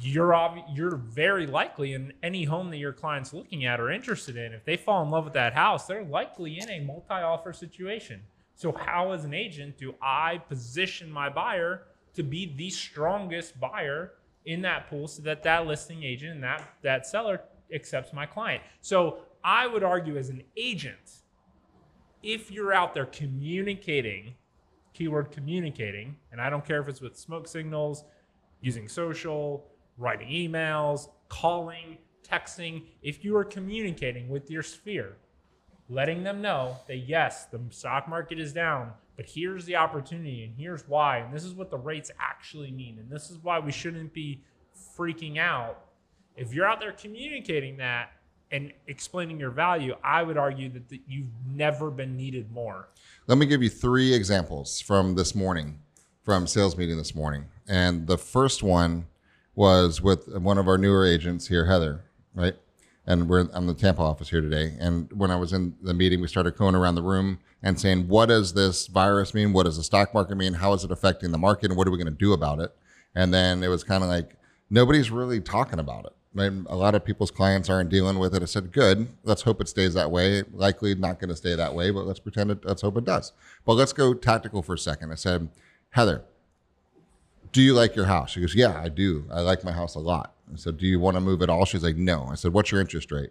you're 0.00 0.32
obvi- 0.32 0.64
you're 0.74 0.96
very 0.96 1.46
likely 1.46 1.92
in 1.94 2.12
any 2.22 2.44
home 2.44 2.70
that 2.70 2.78
your 2.78 2.92
client's 2.92 3.32
looking 3.32 3.64
at 3.64 3.80
or 3.80 3.90
interested 3.90 4.36
in. 4.36 4.52
If 4.52 4.64
they 4.64 4.76
fall 4.76 5.02
in 5.02 5.10
love 5.10 5.24
with 5.24 5.34
that 5.34 5.54
house, 5.54 5.86
they're 5.86 6.04
likely 6.04 6.58
in 6.58 6.70
a 6.70 6.80
multi-offer 6.80 7.52
situation. 7.52 8.20
So 8.54 8.72
how, 8.72 9.12
as 9.12 9.24
an 9.24 9.34
agent, 9.34 9.78
do 9.78 9.94
I 10.02 10.38
position 10.48 11.10
my 11.10 11.28
buyer 11.28 11.84
to 12.14 12.22
be 12.22 12.54
the 12.56 12.70
strongest 12.70 13.58
buyer 13.58 14.12
in 14.44 14.62
that 14.62 14.88
pool, 14.88 15.08
so 15.08 15.22
that 15.22 15.42
that 15.44 15.66
listing 15.66 16.02
agent 16.02 16.34
and 16.34 16.42
that 16.42 16.68
that 16.82 17.06
seller 17.06 17.42
accepts 17.72 18.12
my 18.12 18.26
client? 18.26 18.62
So 18.80 19.20
I 19.42 19.66
would 19.66 19.82
argue, 19.82 20.16
as 20.16 20.28
an 20.28 20.42
agent, 20.56 21.22
if 22.22 22.50
you're 22.50 22.72
out 22.72 22.92
there 22.92 23.06
communicating 23.06 24.34
keyword 24.92 25.30
communicating, 25.30 26.16
and 26.32 26.40
I 26.40 26.50
don't 26.50 26.64
care 26.64 26.80
if 26.80 26.88
it's 26.88 27.00
with 27.00 27.16
smoke 27.16 27.48
signals, 27.48 28.04
using 28.60 28.88
social, 28.88 29.64
writing 30.00 30.28
emails, 30.28 31.08
calling, 31.28 31.98
texting, 32.26 32.84
if 33.02 33.24
you 33.24 33.36
are 33.36 33.44
communicating 33.44 34.28
with 34.28 34.50
your 34.50 34.62
sphere, 34.62 35.16
letting 35.88 36.22
them 36.22 36.40
know 36.40 36.76
that 36.88 36.98
yes, 36.98 37.46
the 37.46 37.60
stock 37.70 38.08
market 38.08 38.38
is 38.38 38.52
down, 38.52 38.92
but 39.16 39.26
here's 39.28 39.64
the 39.66 39.76
opportunity 39.76 40.44
and 40.44 40.54
here's 40.56 40.88
why, 40.88 41.18
and 41.18 41.34
this 41.34 41.44
is 41.44 41.52
what 41.52 41.70
the 41.70 41.78
rates 41.78 42.10
actually 42.18 42.70
mean, 42.70 42.98
and 42.98 43.10
this 43.10 43.30
is 43.30 43.38
why 43.42 43.58
we 43.58 43.70
shouldn't 43.70 44.12
be 44.12 44.42
freaking 44.96 45.38
out. 45.38 45.84
If 46.36 46.54
you're 46.54 46.66
out 46.66 46.80
there 46.80 46.92
communicating 46.92 47.76
that 47.78 48.12
and 48.50 48.72
explaining 48.86 49.38
your 49.38 49.50
value, 49.50 49.94
I 50.02 50.22
would 50.22 50.38
argue 50.38 50.70
that, 50.70 51.00
you've 51.06 51.28
never 51.46 51.90
been 51.90 52.16
needed 52.16 52.50
more. 52.50 52.88
Let 53.26 53.38
me 53.38 53.46
give 53.46 53.62
you 53.62 53.68
three 53.68 54.14
examples 54.14 54.80
from 54.80 55.14
this 55.14 55.34
morning, 55.34 55.80
from 56.22 56.46
sales 56.46 56.76
meeting 56.76 56.96
this 56.96 57.14
morning. 57.14 57.44
And 57.68 58.06
the 58.06 58.18
first 58.18 58.62
one 58.62 59.06
was 59.54 60.00
with 60.00 60.28
one 60.28 60.58
of 60.58 60.68
our 60.68 60.78
newer 60.78 61.06
agents 61.06 61.48
here, 61.48 61.66
Heather, 61.66 62.04
right? 62.34 62.54
And 63.06 63.28
we're 63.28 63.48
I'm 63.52 63.66
the 63.66 63.74
Tampa 63.74 64.02
office 64.02 64.30
here 64.30 64.40
today. 64.40 64.76
And 64.78 65.10
when 65.12 65.30
I 65.30 65.36
was 65.36 65.52
in 65.52 65.74
the 65.82 65.94
meeting, 65.94 66.20
we 66.20 66.28
started 66.28 66.56
going 66.56 66.74
around 66.74 66.94
the 66.94 67.02
room 67.02 67.40
and 67.62 67.80
saying, 67.80 68.08
what 68.08 68.26
does 68.26 68.54
this 68.54 68.86
virus 68.86 69.34
mean? 69.34 69.52
What 69.52 69.64
does 69.64 69.76
the 69.76 69.82
stock 69.82 70.14
market 70.14 70.36
mean? 70.36 70.54
How 70.54 70.72
is 70.74 70.84
it 70.84 70.90
affecting 70.90 71.32
the 71.32 71.38
market? 71.38 71.70
And 71.70 71.76
what 71.76 71.88
are 71.88 71.90
we 71.90 71.96
going 71.96 72.06
to 72.06 72.12
do 72.12 72.32
about 72.32 72.60
it? 72.60 72.74
And 73.14 73.34
then 73.34 73.62
it 73.62 73.68
was 73.68 73.82
kind 73.82 74.04
of 74.04 74.08
like, 74.08 74.36
nobody's 74.68 75.10
really 75.10 75.40
talking 75.40 75.78
about 75.78 76.04
it. 76.04 76.12
Right? 76.32 76.52
A 76.68 76.76
lot 76.76 76.94
of 76.94 77.04
people's 77.04 77.32
clients 77.32 77.68
aren't 77.68 77.90
dealing 77.90 78.20
with 78.20 78.34
it. 78.36 78.42
I 78.42 78.46
said, 78.46 78.70
good. 78.70 79.08
Let's 79.24 79.42
hope 79.42 79.60
it 79.60 79.68
stays 79.68 79.94
that 79.94 80.12
way. 80.12 80.44
Likely 80.52 80.94
not 80.94 81.18
going 81.18 81.30
to 81.30 81.36
stay 81.36 81.56
that 81.56 81.74
way, 81.74 81.90
but 81.90 82.06
let's 82.06 82.20
pretend 82.20 82.52
it, 82.52 82.64
let's 82.64 82.82
hope 82.82 82.96
it 82.96 83.04
does. 83.04 83.32
But 83.64 83.74
let's 83.74 83.92
go 83.92 84.14
tactical 84.14 84.62
for 84.62 84.74
a 84.74 84.78
second. 84.78 85.10
I 85.10 85.16
said, 85.16 85.48
Heather, 85.90 86.22
do 87.52 87.62
you 87.62 87.74
like 87.74 87.96
your 87.96 88.06
house? 88.06 88.30
She 88.30 88.40
goes, 88.40 88.54
yeah, 88.54 88.80
I 88.80 88.88
do. 88.88 89.24
I 89.30 89.40
like 89.40 89.64
my 89.64 89.72
house 89.72 89.94
a 89.94 90.00
lot. 90.00 90.34
I 90.52 90.56
said, 90.56 90.78
do 90.78 90.86
you 90.86 91.00
want 91.00 91.16
to 91.16 91.20
move 91.20 91.42
at 91.42 91.50
all? 91.50 91.64
She's 91.64 91.82
like, 91.82 91.96
no. 91.96 92.26
I 92.30 92.34
said, 92.34 92.52
what's 92.52 92.70
your 92.70 92.80
interest 92.80 93.10
rate? 93.10 93.30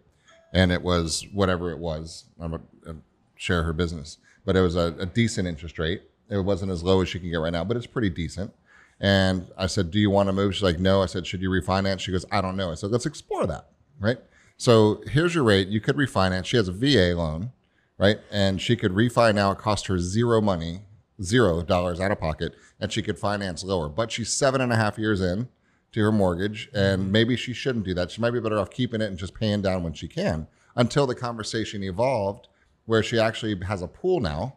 And 0.54 0.72
it 0.72 0.82
was 0.82 1.26
whatever 1.34 1.72
it 1.72 1.80
was. 1.80 2.26
I'm 2.40 2.54
a, 2.54 2.62
a 2.88 2.96
share 3.36 3.64
her 3.64 3.74
business, 3.74 4.18
but 4.46 4.56
it 4.56 4.62
was 4.62 4.76
a, 4.76 4.96
a 5.00 5.06
decent 5.06 5.48
interest 5.48 5.80
rate. 5.80 6.04
It 6.30 6.40
wasn't 6.40 6.72
as 6.72 6.84
low 6.84 7.02
as 7.02 7.10
she 7.10 7.20
can 7.20 7.30
get 7.30 7.38
right 7.38 7.52
now, 7.52 7.64
but 7.64 7.78
it's 7.78 7.88
pretty 7.88 8.10
decent. 8.10 8.54
And 9.00 9.48
I 9.58 9.68
said, 9.68 9.92
Do 9.92 10.00
you 10.00 10.10
want 10.10 10.28
to 10.28 10.34
move? 10.34 10.54
She's 10.54 10.64
like, 10.64 10.80
No. 10.80 11.02
I 11.02 11.06
said, 11.06 11.26
Should 11.26 11.42
you 11.42 11.50
refinance? 11.50 12.02
She 12.02 12.12
goes, 12.12 12.26
I 12.32 12.42
don't 12.42 12.58
know. 12.58 12.72
I 12.72 12.76
said, 12.76 12.92
Let's 12.92 13.06
explore 13.06 13.48
that. 13.48 13.70
Right. 14.00 14.18
So 14.58 15.02
here's 15.08 15.34
your 15.36 15.44
rate. 15.44 15.70
You 15.70 15.80
could 15.80 15.96
refinance. 15.96 16.46
She 16.46 16.58
has 16.58 16.68
a 16.68 16.74
VA 16.74 17.18
loan, 17.18 17.52
right? 17.98 18.20
And 18.30 18.62
she 18.62 18.76
could 18.76 18.92
refi 18.92 19.34
now. 19.34 19.52
It 19.52 19.58
cost 19.58 19.88
her 19.88 20.00
zero 20.00 20.42
money, 20.42 20.82
zero 21.22 21.62
dollars 21.62 22.00
out 22.00 22.12
of 22.12 22.20
pocket, 22.20 22.56
and 22.80 22.92
she 22.92 23.02
could 23.02 23.18
finance 23.20 23.64
lower. 23.64 23.90
But 23.90 24.12
she's 24.12 24.32
seven 24.32 24.62
and 24.62 24.72
a 24.72 24.76
half 24.76 24.98
years 24.98 25.22
in 25.22 25.48
to 25.92 26.02
her 26.02 26.12
mortgage, 26.12 26.70
and 26.74 27.12
maybe 27.12 27.36
she 27.36 27.54
shouldn't 27.54 27.86
do 27.86 27.94
that. 27.96 28.12
She 28.12 28.22
might 28.22 28.32
be 28.32 28.40
better 28.40 28.60
off 28.60 28.70
keeping 28.70 29.02
it 29.02 29.06
and 29.06 29.18
just 29.18 29.34
paying 29.34 29.62
down 29.62 29.84
when 29.84 29.94
she 29.94 30.08
can 30.08 30.48
until 30.76 31.08
the 31.08 31.16
conversation 31.16 31.84
evolved 31.84 32.48
where 32.86 33.04
she 33.04 33.20
actually 33.20 33.56
has 33.66 33.82
a 33.82 33.88
pool 33.88 34.20
now, 34.20 34.56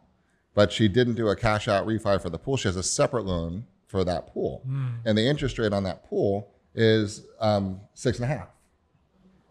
but 0.55 0.73
she 0.73 0.89
didn't 0.89 1.15
do 1.15 1.29
a 1.29 1.37
cash 1.37 1.69
out 1.69 1.87
refi 1.87 2.21
for 2.21 2.31
the 2.31 2.39
pool. 2.39 2.57
She 2.57 2.69
has 2.69 2.77
a 2.77 2.83
separate 2.83 3.27
loan 3.27 3.67
for 3.87 4.05
that 4.05 4.27
pool. 4.29 4.63
And 5.05 5.17
the 5.19 5.27
interest 5.27 5.59
rate 5.59 5.73
on 5.73 5.85
that 5.85 6.05
pool 6.09 6.51
is 6.75 7.27
um, 7.41 7.81
six 7.95 8.19
and 8.19 8.25
a 8.25 8.35
half 8.35 8.49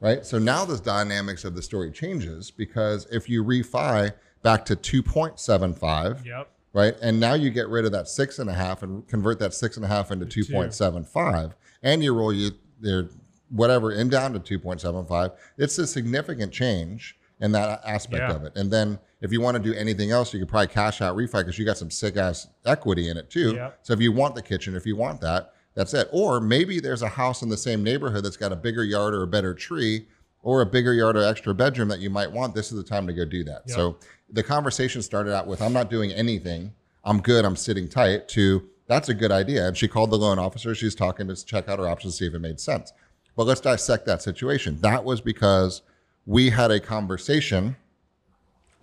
right? 0.02 0.26
So 0.26 0.38
now 0.38 0.66
the 0.66 0.78
dynamics 0.78 1.46
of 1.46 1.56
the 1.56 1.62
story 1.62 1.92
changes 1.92 2.52
because 2.52 3.08
if 3.12 3.30
you 3.30 3.44
refi 3.46 4.12
back 4.44 4.66
to 4.66 4.76
2.75, 4.76 6.26
Yep. 6.26 6.50
Right? 6.74 6.96
And 7.02 7.20
now 7.20 7.34
you 7.34 7.50
get 7.50 7.68
rid 7.70 7.86
of 7.86 7.92
that 7.92 8.08
six 8.08 8.40
and 8.40 8.50
a 8.50 8.54
half 8.54 8.84
and 8.84 9.08
convert 9.08 9.40
that 9.40 9.54
six 9.54 9.76
and 9.76 9.86
a 9.86 9.88
half 9.88 10.12
into 10.12 10.26
2.75, 10.26 11.54
and 11.84 12.04
you 12.04 12.14
roll 12.14 12.34
you 12.34 12.52
there 12.80 13.10
whatever 13.50 13.92
in 13.92 14.10
down 14.10 14.34
to 14.34 14.40
2.75. 14.40 15.32
It's 15.58 15.78
a 15.78 15.86
significant 15.86 16.54
change 16.54 17.18
in 17.42 17.52
that 17.52 17.82
aspect 17.86 18.22
Yeah. 18.30 18.36
of 18.36 18.44
it. 18.44 18.54
And 18.56 18.72
then 18.72 18.98
if 19.20 19.32
you 19.32 19.42
want 19.42 19.58
to 19.58 19.64
do 19.64 19.74
anything 19.78 20.12
else, 20.12 20.34
you 20.34 20.40
could 20.40 20.48
probably 20.48 20.68
cash 20.68 21.02
out 21.02 21.18
refi 21.18 21.34
because 21.40 21.58
you 21.60 21.66
got 21.66 21.78
some 21.78 21.92
sick 21.92 22.16
ass 22.16 22.48
equity 22.66 23.10
in 23.10 23.18
it 23.18 23.30
too. 23.30 23.56
Yep. 23.56 23.80
So 23.82 23.94
if 23.94 24.00
you 24.00 24.12
want 24.12 24.36
the 24.36 24.42
kitchen, 24.42 24.76
if 24.76 24.86
you 24.86 24.96
want 24.96 25.20
that, 25.22 25.54
that's 25.74 25.94
it. 25.94 26.08
Or 26.12 26.40
maybe 26.40 26.80
there's 26.80 27.02
a 27.02 27.08
house 27.10 27.42
in 27.42 27.50
the 27.50 27.58
same 27.58 27.84
neighborhood 27.84 28.24
that's 28.24 28.38
got 28.38 28.52
a 28.52 28.56
bigger 28.56 28.84
yard 28.84 29.14
or 29.14 29.24
a 29.24 29.28
better 29.28 29.54
tree 29.54 30.08
or 30.44 30.62
a 30.62 30.66
bigger 30.66 30.94
yard 30.94 31.18
or 31.18 31.24
extra 31.24 31.54
bedroom 31.54 31.88
that 31.90 32.00
you 32.00 32.10
might 32.10 32.32
want. 32.32 32.56
This 32.56 32.72
is 32.72 32.78
the 32.78 32.84
time 32.88 33.06
to 33.08 33.14
go 33.14 33.26
do 33.26 33.44
that. 33.44 33.64
Yep. 33.68 33.76
So 33.76 33.98
the 34.32 34.44
conversation 34.44 35.02
started 35.02 35.34
out 35.34 35.48
with 35.48 35.62
I'm 35.62 35.74
not 35.74 35.90
doing 35.90 36.12
anything. 36.12 36.74
I'm 37.04 37.20
good. 37.22 37.46
I'm 37.46 37.56
sitting 37.56 37.88
tight 37.90 38.28
to 38.30 38.68
that's 38.88 39.10
a 39.10 39.14
good 39.14 39.32
idea. 39.32 39.68
And 39.68 39.78
she 39.78 39.88
called 39.88 40.12
the 40.12 40.18
loan 40.18 40.38
officer. 40.40 40.76
She's 40.76 40.96
talking 40.96 41.28
to 41.28 41.46
check 41.46 41.70
out 41.70 41.80
her 41.80 41.88
options, 41.88 42.16
to 42.16 42.18
see 42.20 42.28
if 42.28 42.34
it 42.34 42.40
made 42.40 42.60
sense. 42.60 42.92
But 43.38 43.46
let's 43.48 43.62
dissect 43.62 44.06
that 44.08 44.22
situation. 44.22 44.80
That 44.82 45.06
was 45.06 45.22
because 45.22 45.82
we 46.26 46.50
had 46.50 46.72
a 46.72 46.80
conversation 46.80 47.78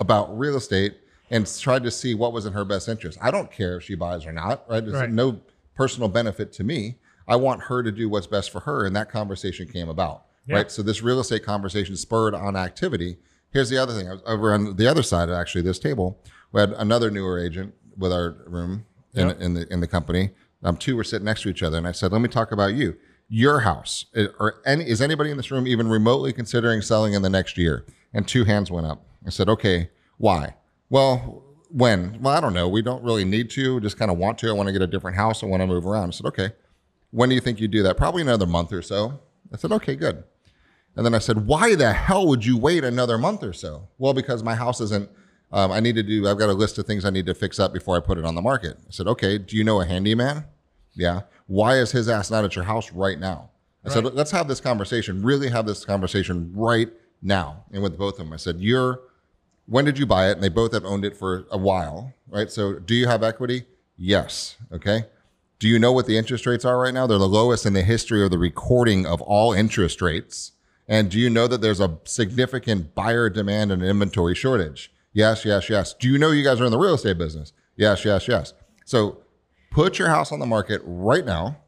about 0.00 0.36
real 0.38 0.56
estate 0.56 0.96
and 1.30 1.46
tried 1.60 1.82
to 1.82 1.90
see 1.90 2.14
what 2.14 2.32
was 2.32 2.46
in 2.46 2.54
her 2.54 2.64
best 2.64 2.88
interest. 2.88 3.18
I 3.20 3.30
don't 3.30 3.50
care 3.50 3.76
if 3.76 3.84
she 3.84 3.94
buys 3.94 4.24
or 4.24 4.32
not, 4.32 4.64
right? 4.68 4.80
There's 4.82 4.94
Right. 4.98 5.10
no 5.10 5.40
personal 5.74 6.08
benefit 6.08 6.52
to 6.54 6.64
me. 6.64 6.96
I 7.26 7.36
want 7.36 7.62
her 7.64 7.82
to 7.82 7.92
do 7.92 8.08
what's 8.08 8.26
best 8.26 8.50
for 8.50 8.60
her. 8.60 8.86
And 8.86 8.96
that 8.96 9.10
conversation 9.10 9.68
came 9.68 9.90
about, 9.90 10.22
Yeah. 10.46 10.56
right? 10.56 10.70
So 10.70 10.82
this 10.82 11.02
real 11.02 11.20
estate 11.20 11.42
conversation 11.44 11.96
spurred 11.96 12.34
on 12.34 12.56
activity. 12.56 13.18
Here's 13.50 13.70
the 13.70 13.78
other 13.78 13.94
thing. 13.94 14.08
I 14.08 14.12
was 14.12 14.22
over 14.26 14.52
on 14.52 14.76
the 14.76 14.86
other 14.86 15.02
side 15.02 15.28
of 15.28 15.34
actually 15.34 15.62
this 15.62 15.78
table. 15.78 16.18
We 16.52 16.60
had 16.60 16.72
another 16.72 17.10
newer 17.10 17.38
agent 17.38 17.74
with 17.96 18.12
our 18.12 18.36
room 18.46 18.84
in, 19.14 19.28
Yep. 19.28 19.40
in 19.40 19.54
the 19.54 19.72
in 19.72 19.80
the 19.80 19.86
company. 19.86 20.30
Um, 20.62 20.76
two 20.76 20.96
were 20.96 21.04
sitting 21.04 21.24
next 21.24 21.42
to 21.42 21.48
each 21.48 21.62
other, 21.62 21.78
and 21.78 21.86
I 21.86 21.92
said, 21.92 22.12
"Let 22.12 22.20
me 22.20 22.28
talk 22.28 22.52
about 22.52 22.74
you, 22.74 22.96
your 23.28 23.60
house. 23.60 24.06
Or 24.38 24.56
any 24.66 24.88
is 24.88 25.00
anybody 25.00 25.30
in 25.30 25.36
this 25.36 25.50
room 25.50 25.66
even 25.66 25.88
remotely 25.88 26.32
considering 26.32 26.82
selling 26.82 27.14
in 27.14 27.22
the 27.22 27.30
next 27.30 27.56
year?" 27.56 27.84
And 28.12 28.26
two 28.26 28.44
hands 28.44 28.70
went 28.70 28.86
up. 28.86 29.04
I 29.26 29.30
said, 29.30 29.48
"Okay, 29.48 29.90
why?" 30.18 30.56
Well, 30.90 31.44
when? 31.70 32.18
Well, 32.20 32.34
I 32.34 32.40
don't 32.40 32.54
know. 32.54 32.68
We 32.68 32.82
don't 32.82 33.02
really 33.04 33.24
need 33.24 33.50
to. 33.50 33.80
Just 33.80 33.98
kind 33.98 34.10
of 34.10 34.16
want 34.18 34.38
to. 34.38 34.48
I 34.48 34.52
want 34.52 34.66
to 34.68 34.72
get 34.72 34.82
a 34.82 34.86
different 34.86 35.16
house. 35.16 35.42
I 35.42 35.46
want 35.46 35.62
to 35.62 35.66
move 35.66 35.86
around. 35.86 36.08
I 36.08 36.10
said, 36.12 36.26
"Okay." 36.26 36.52
When 37.10 37.28
do 37.30 37.34
you 37.34 37.40
think 37.40 37.58
you 37.60 37.68
do 37.68 37.82
that? 37.84 37.96
Probably 37.96 38.20
another 38.20 38.46
month 38.46 38.72
or 38.72 38.82
so. 38.82 39.20
I 39.52 39.56
said, 39.56 39.72
"Okay, 39.72 39.96
good." 39.96 40.24
And 40.98 41.06
then 41.06 41.14
I 41.14 41.18
said, 41.18 41.46
why 41.46 41.76
the 41.76 41.92
hell 41.92 42.26
would 42.26 42.44
you 42.44 42.58
wait 42.58 42.82
another 42.82 43.18
month 43.18 43.44
or 43.44 43.52
so? 43.52 43.86
Well, 43.98 44.12
because 44.12 44.42
my 44.42 44.56
house 44.56 44.80
isn't, 44.80 45.08
um, 45.52 45.70
I 45.70 45.78
need 45.78 45.94
to 45.94 46.02
do, 46.02 46.26
I've 46.26 46.40
got 46.40 46.48
a 46.48 46.54
list 46.54 46.76
of 46.76 46.86
things 46.86 47.04
I 47.04 47.10
need 47.10 47.26
to 47.26 47.34
fix 47.34 47.60
up 47.60 47.72
before 47.72 47.96
I 47.96 48.00
put 48.00 48.18
it 48.18 48.24
on 48.24 48.34
the 48.34 48.42
market. 48.42 48.78
I 48.80 48.90
said, 48.90 49.06
okay, 49.06 49.38
do 49.38 49.56
you 49.56 49.62
know 49.62 49.80
a 49.80 49.86
handyman? 49.86 50.46
Yeah. 50.94 51.20
Why 51.46 51.78
is 51.78 51.92
his 51.92 52.08
ass 52.08 52.32
not 52.32 52.44
at 52.44 52.56
your 52.56 52.64
house 52.64 52.90
right 52.90 53.16
now? 53.16 53.50
I 53.84 53.90
said, 53.90 54.06
let's 54.06 54.32
have 54.32 54.48
this 54.48 54.60
conversation, 54.60 55.22
really 55.22 55.48
have 55.50 55.66
this 55.66 55.84
conversation 55.84 56.50
right 56.52 56.88
now. 57.22 57.64
And 57.72 57.80
with 57.80 57.96
both 57.96 58.14
of 58.14 58.26
them, 58.26 58.32
I 58.32 58.36
said, 58.36 58.56
you're, 58.58 59.00
when 59.66 59.84
did 59.84 60.00
you 60.00 60.04
buy 60.04 60.30
it? 60.30 60.32
And 60.32 60.42
they 60.42 60.48
both 60.48 60.72
have 60.72 60.84
owned 60.84 61.04
it 61.04 61.16
for 61.16 61.46
a 61.52 61.58
while, 61.58 62.12
right? 62.28 62.50
So 62.50 62.80
do 62.80 62.96
you 62.96 63.06
have 63.06 63.22
equity? 63.22 63.66
Yes. 63.96 64.56
Okay. 64.72 65.04
Do 65.60 65.68
you 65.68 65.78
know 65.78 65.92
what 65.92 66.06
the 66.06 66.18
interest 66.18 66.44
rates 66.44 66.64
are 66.64 66.76
right 66.76 66.92
now? 66.92 67.06
They're 67.06 67.18
the 67.18 67.28
lowest 67.28 67.66
in 67.66 67.72
the 67.72 67.82
history 67.82 68.24
of 68.24 68.32
the 68.32 68.38
recording 68.38 69.06
of 69.06 69.20
all 69.22 69.52
interest 69.52 70.02
rates. 70.02 70.52
And 70.88 71.10
do 71.10 71.18
you 71.18 71.28
know 71.28 71.46
that 71.46 71.60
there's 71.60 71.80
a 71.80 71.98
significant 72.04 72.94
buyer 72.94 73.28
demand 73.28 73.70
and 73.70 73.82
inventory 73.82 74.34
shortage? 74.34 74.90
Yes, 75.12 75.44
yes, 75.44 75.68
yes. 75.68 75.94
Do 75.94 76.08
you 76.08 76.18
know 76.18 76.30
you 76.30 76.42
guys 76.42 76.60
are 76.60 76.64
in 76.64 76.70
the 76.72 76.78
real 76.78 76.94
estate 76.94 77.18
business? 77.18 77.52
Yes, 77.76 78.04
yes, 78.04 78.26
yes. 78.26 78.54
So 78.84 79.18
put 79.70 79.98
your 79.98 80.08
house 80.08 80.32
on 80.32 80.40
the 80.40 80.46
market 80.46 80.80
right 80.84 81.24
now. 81.24 81.58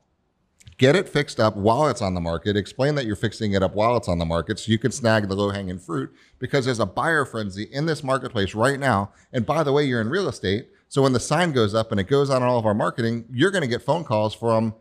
Get 0.78 0.96
it 0.96 1.06
fixed 1.06 1.38
up 1.38 1.56
while 1.56 1.88
it's 1.88 2.00
on 2.00 2.14
the 2.14 2.22
market. 2.22 2.56
Explain 2.56 2.94
that 2.94 3.04
you're 3.04 3.14
fixing 3.14 3.52
it 3.52 3.62
up 3.62 3.74
while 3.74 3.98
it's 3.98 4.08
on 4.08 4.18
the 4.18 4.24
market 4.24 4.58
so 4.58 4.72
you 4.72 4.78
can 4.78 4.90
snag 4.90 5.28
the 5.28 5.34
low 5.34 5.50
hanging 5.50 5.78
fruit 5.78 6.10
because 6.38 6.64
there's 6.64 6.80
a 6.80 6.86
buyer 6.86 7.26
frenzy 7.26 7.64
in 7.64 7.84
this 7.84 8.02
marketplace 8.02 8.54
right 8.54 8.80
now. 8.80 9.12
And 9.30 9.44
by 9.44 9.62
the 9.62 9.72
way, 9.72 9.84
you're 9.84 10.00
in 10.00 10.08
real 10.08 10.26
estate. 10.26 10.68
So 10.88 11.02
when 11.02 11.12
the 11.12 11.20
sign 11.20 11.52
goes 11.52 11.74
up 11.74 11.90
and 11.90 12.00
it 12.00 12.08
goes 12.08 12.30
on 12.30 12.42
all 12.42 12.58
of 12.58 12.64
our 12.64 12.72
marketing, 12.72 13.26
you're 13.30 13.50
going 13.50 13.60
to 13.60 13.68
get 13.68 13.82
phone 13.82 14.04
calls 14.04 14.34
from 14.34 14.74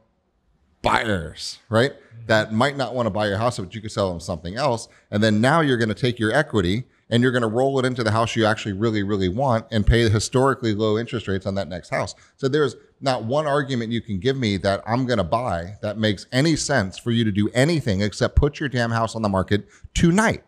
buyers, 0.82 1.60
right? 1.70 1.94
That 2.28 2.54
might 2.54 2.78
not 2.78 2.94
want 2.94 3.08
to 3.08 3.10
buy 3.10 3.28
your 3.28 3.38
house, 3.38 3.58
but 3.58 3.74
you 3.74 3.82
could 3.82 3.92
sell 3.92 4.10
them 4.10 4.20
something 4.20 4.56
else. 4.56 4.88
And 5.10 5.24
then 5.24 5.42
now 5.42 5.62
you're 5.62 5.78
going 5.78 5.90
to 5.90 5.96
take 5.96 6.20
your 6.20 6.32
equity 6.32 6.86
and 7.10 7.24
you're 7.24 7.32
going 7.32 7.42
to 7.42 7.48
roll 7.48 7.80
it 7.80 7.86
into 7.86 8.04
the 8.04 8.12
house 8.12 8.36
you 8.36 8.46
actually 8.46 8.74
really, 8.74 9.02
really 9.02 9.30
want 9.30 9.66
and 9.72 9.86
pay 9.86 10.04
the 10.04 10.10
historically 10.10 10.76
low 10.76 10.98
interest 10.98 11.28
rates 11.28 11.46
on 11.48 11.56
that 11.56 11.68
next 11.68 11.90
house. 11.90 12.14
So 12.38 12.48
there's 12.48 12.76
not 13.02 13.24
one 13.24 13.48
argument 13.48 13.92
you 13.92 14.02
can 14.02 14.20
give 14.20 14.38
me 14.38 14.58
that 14.58 14.84
I'm 14.86 15.08
going 15.08 15.18
to 15.18 15.24
buy 15.24 15.76
that 15.82 15.98
makes 15.98 16.28
any 16.32 16.56
sense 16.56 17.00
for 17.00 17.12
you 17.12 17.24
to 17.24 17.32
do 17.32 17.50
anything 17.54 18.02
except 18.02 18.36
put 18.36 18.60
your 18.60 18.70
damn 18.70 18.92
house 18.92 19.16
on 19.16 19.24
the 19.24 19.30
market 19.30 19.68
tonight. 19.96 20.44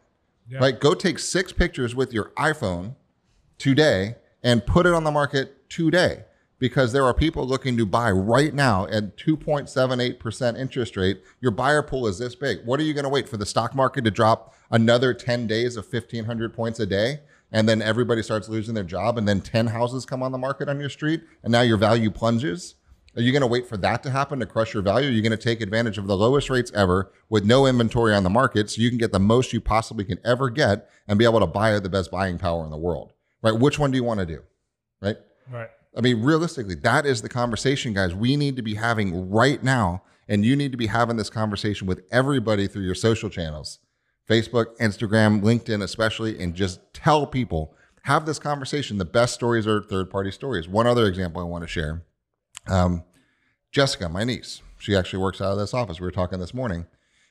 Yeah. 0.47 0.59
Right? 0.59 0.79
Go 0.79 0.93
take 0.93 1.17
six 1.17 1.51
pictures 1.51 1.95
with 1.95 2.13
your 2.13 2.25
iPhone 2.37 2.95
today 3.57 4.15
and 4.43 4.63
put 4.65 4.85
it 4.85 4.93
on 4.93 5.03
the 5.03 5.11
market 5.11 5.67
today 5.69 6.25
because 6.61 6.93
there 6.93 7.03
are 7.03 7.13
people 7.13 7.47
looking 7.47 7.75
to 7.75 7.87
buy 7.87 8.11
right 8.11 8.53
now 8.53 8.85
at 8.85 9.17
2.78% 9.17 10.59
interest 10.59 10.95
rate. 10.95 11.23
Your 11.41 11.49
buyer 11.49 11.81
pool 11.81 12.05
is 12.05 12.19
this 12.19 12.35
big. 12.35 12.59
What 12.65 12.79
are 12.79 12.83
you 12.83 12.93
going 12.93 13.03
to 13.03 13.09
wait 13.09 13.27
for 13.27 13.35
the 13.35 13.47
stock 13.47 13.73
market 13.73 14.03
to 14.05 14.11
drop 14.11 14.53
another 14.69 15.11
10 15.11 15.47
days 15.47 15.75
of 15.75 15.91
1500 15.91 16.53
points 16.53 16.79
a 16.79 16.85
day? 16.85 17.21
And 17.51 17.67
then 17.67 17.81
everybody 17.81 18.21
starts 18.21 18.47
losing 18.47 18.75
their 18.75 18.83
job, 18.83 19.17
and 19.17 19.27
then 19.27 19.41
10 19.41 19.67
houses 19.67 20.05
come 20.05 20.21
on 20.21 20.31
the 20.31 20.37
market 20.37 20.69
on 20.69 20.79
your 20.79 20.91
street, 20.91 21.23
and 21.43 21.51
now 21.51 21.61
your 21.61 21.77
value 21.77 22.11
plunges. 22.11 22.75
Are 23.15 23.23
you 23.23 23.31
going 23.31 23.41
to 23.41 23.47
wait 23.47 23.67
for 23.67 23.77
that 23.77 24.03
to 24.03 24.11
happen 24.11 24.39
to 24.39 24.45
crush 24.45 24.75
your 24.75 24.83
value? 24.83 25.09
Are 25.09 25.11
you 25.11 25.23
going 25.23 25.31
to 25.31 25.37
take 25.37 25.61
advantage 25.61 25.97
of 25.97 26.05
the 26.05 26.15
lowest 26.15 26.51
rates 26.51 26.71
ever 26.75 27.11
with 27.27 27.43
no 27.43 27.65
inventory 27.65 28.13
on 28.13 28.23
the 28.23 28.29
market 28.29 28.69
so 28.69 28.81
you 28.83 28.89
can 28.89 28.99
get 28.99 29.11
the 29.11 29.19
most 29.19 29.51
you 29.51 29.61
possibly 29.61 30.05
can 30.05 30.19
ever 30.23 30.51
get 30.51 30.87
and 31.07 31.17
be 31.17 31.25
able 31.25 31.39
to 31.39 31.47
buy 31.47 31.73
at 31.73 31.81
the 31.81 31.89
best 31.89 32.11
buying 32.11 32.37
power 32.37 32.63
in 32.63 32.69
the 32.69 32.77
world? 32.77 33.13
Right? 33.41 33.59
Which 33.59 33.79
one 33.79 33.89
do 33.89 33.97
you 33.97 34.03
want 34.03 34.19
to 34.19 34.27
do? 34.27 34.43
Right? 35.01 35.17
Right. 35.51 35.69
I 35.95 36.01
mean, 36.01 36.21
realistically, 36.21 36.75
that 36.75 37.05
is 37.05 37.21
the 37.21 37.29
conversation, 37.29 37.93
guys, 37.93 38.15
we 38.15 38.37
need 38.37 38.55
to 38.55 38.61
be 38.61 38.75
having 38.75 39.29
right 39.29 39.61
now. 39.63 40.03
And 40.27 40.45
you 40.45 40.55
need 40.55 40.71
to 40.71 40.77
be 40.77 40.87
having 40.87 41.17
this 41.17 41.29
conversation 41.29 41.87
with 41.87 42.03
everybody 42.09 42.67
through 42.67 42.83
your 42.83 42.95
social 42.95 43.29
channels 43.29 43.79
Facebook, 44.29 44.77
Instagram, 44.77 45.41
LinkedIn, 45.41 45.83
especially, 45.83 46.41
and 46.41 46.55
just 46.55 46.79
tell 46.93 47.25
people, 47.27 47.73
have 48.03 48.25
this 48.25 48.39
conversation. 48.39 48.97
The 48.97 49.03
best 49.03 49.33
stories 49.33 49.67
are 49.67 49.81
third 49.81 50.09
party 50.09 50.31
stories. 50.31 50.69
One 50.69 50.87
other 50.87 51.05
example 51.05 51.41
I 51.41 51.45
want 51.45 51.63
to 51.63 51.67
share 51.67 52.05
um, 52.67 53.03
Jessica, 53.71 54.09
my 54.09 54.23
niece, 54.23 54.61
she 54.77 54.95
actually 54.95 55.19
works 55.19 55.41
out 55.41 55.53
of 55.53 55.57
this 55.57 55.73
office. 55.73 55.99
We 55.99 56.05
were 56.05 56.11
talking 56.11 56.39
this 56.39 56.53
morning, 56.53 56.85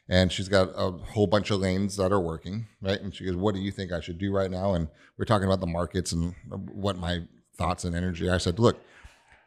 and 0.09 0.33
she's 0.33 0.49
got 0.49 0.71
a 0.75 0.91
whole 0.91 1.27
bunch 1.27 1.51
of 1.51 1.61
lanes 1.61 1.97
that 1.97 2.13
are 2.13 2.21
working, 2.21 2.67
right? 2.81 3.01
And 3.01 3.15
she 3.15 3.25
goes, 3.25 3.37
What 3.37 3.55
do 3.55 3.61
you 3.61 3.71
think 3.71 3.93
I 3.93 4.01
should 4.01 4.19
do 4.19 4.33
right 4.33 4.51
now? 4.51 4.75
And 4.75 4.89
we're 5.19 5.27
talking 5.27 5.47
about 5.47 5.61
the 5.61 5.67
markets 5.67 6.13
and 6.13 6.35
what 6.49 6.97
my 6.97 7.23
thoughts 7.61 7.85
and 7.85 7.95
energy. 7.95 8.31
I 8.31 8.39
said, 8.39 8.59
Look, 8.59 8.83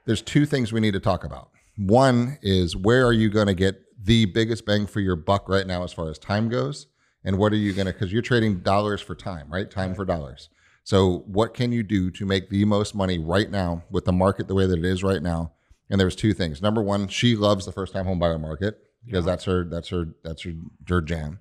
there's 0.06 0.22
two 0.22 0.46
things 0.46 0.72
we 0.72 0.80
need 0.80 0.94
to 0.94 1.00
talk 1.00 1.24
about. 1.24 1.50
One 1.76 2.38
is 2.42 2.78
where 2.78 3.06
are 3.06 3.14
you 3.14 3.30
going 3.30 3.48
to 3.48 3.56
get 3.56 3.82
the 4.06 4.26
biggest 4.26 4.66
bang 4.66 4.86
for 4.86 5.00
your 5.00 5.16
buck 5.16 5.50
right 5.50 5.66
now 5.66 5.84
as 5.84 5.92
far 5.92 6.10
as 6.10 6.20
time 6.20 6.48
goes? 6.48 6.88
And 7.26 7.38
what 7.38 7.52
are 7.54 7.58
you 7.58 7.74
going 7.74 7.88
to, 7.88 7.94
because 7.94 8.14
you're 8.14 8.22
trading 8.22 8.60
dollars 8.60 9.02
for 9.02 9.16
time, 9.16 9.52
right? 9.52 9.70
Time 9.70 9.96
for 9.96 10.06
dollars. 10.06 10.50
So, 10.84 11.24
what 11.26 11.54
can 11.54 11.72
you 11.72 11.82
do 11.82 12.12
to 12.12 12.26
make 12.26 12.50
the 12.50 12.66
most 12.66 12.94
money 12.94 13.18
right 13.18 13.50
now 13.50 13.84
with 13.90 14.06
the 14.06 14.12
market 14.12 14.48
the 14.48 14.54
way 14.54 14.68
that 14.68 14.78
it 14.78 14.86
is 14.86 15.04
right 15.04 15.22
now? 15.24 15.54
And 15.90 16.00
there's 16.00 16.16
two 16.16 16.34
things. 16.34 16.62
Number 16.62 16.84
one, 16.84 17.08
she 17.08 17.36
loves 17.36 17.66
the 17.66 17.72
first 17.72 17.94
time 17.94 18.06
home 18.06 18.20
buyer 18.20 18.38
market 18.38 18.80
because 19.06 19.26
that's 19.26 19.46
her, 19.46 19.64
that's 19.64 19.90
her, 19.90 20.10
that's 20.24 20.44
her, 20.44 20.54
her 20.88 21.02
jam. 21.02 21.40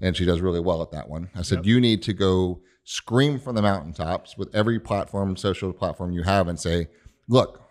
And 0.00 0.16
she 0.16 0.24
does 0.24 0.40
really 0.40 0.60
well 0.60 0.82
at 0.82 0.90
that 0.92 1.08
one. 1.08 1.30
I 1.34 1.42
said, 1.42 1.64
you 1.64 1.80
need 1.80 2.02
to 2.02 2.12
go 2.12 2.60
scream 2.84 3.38
from 3.38 3.54
the 3.54 3.62
mountaintops 3.62 4.36
with 4.36 4.54
every 4.54 4.78
platform, 4.78 5.36
social 5.36 5.72
platform 5.72 6.12
you 6.12 6.22
have 6.22 6.48
and 6.48 6.58
say, 6.58 6.88
look, 7.28 7.62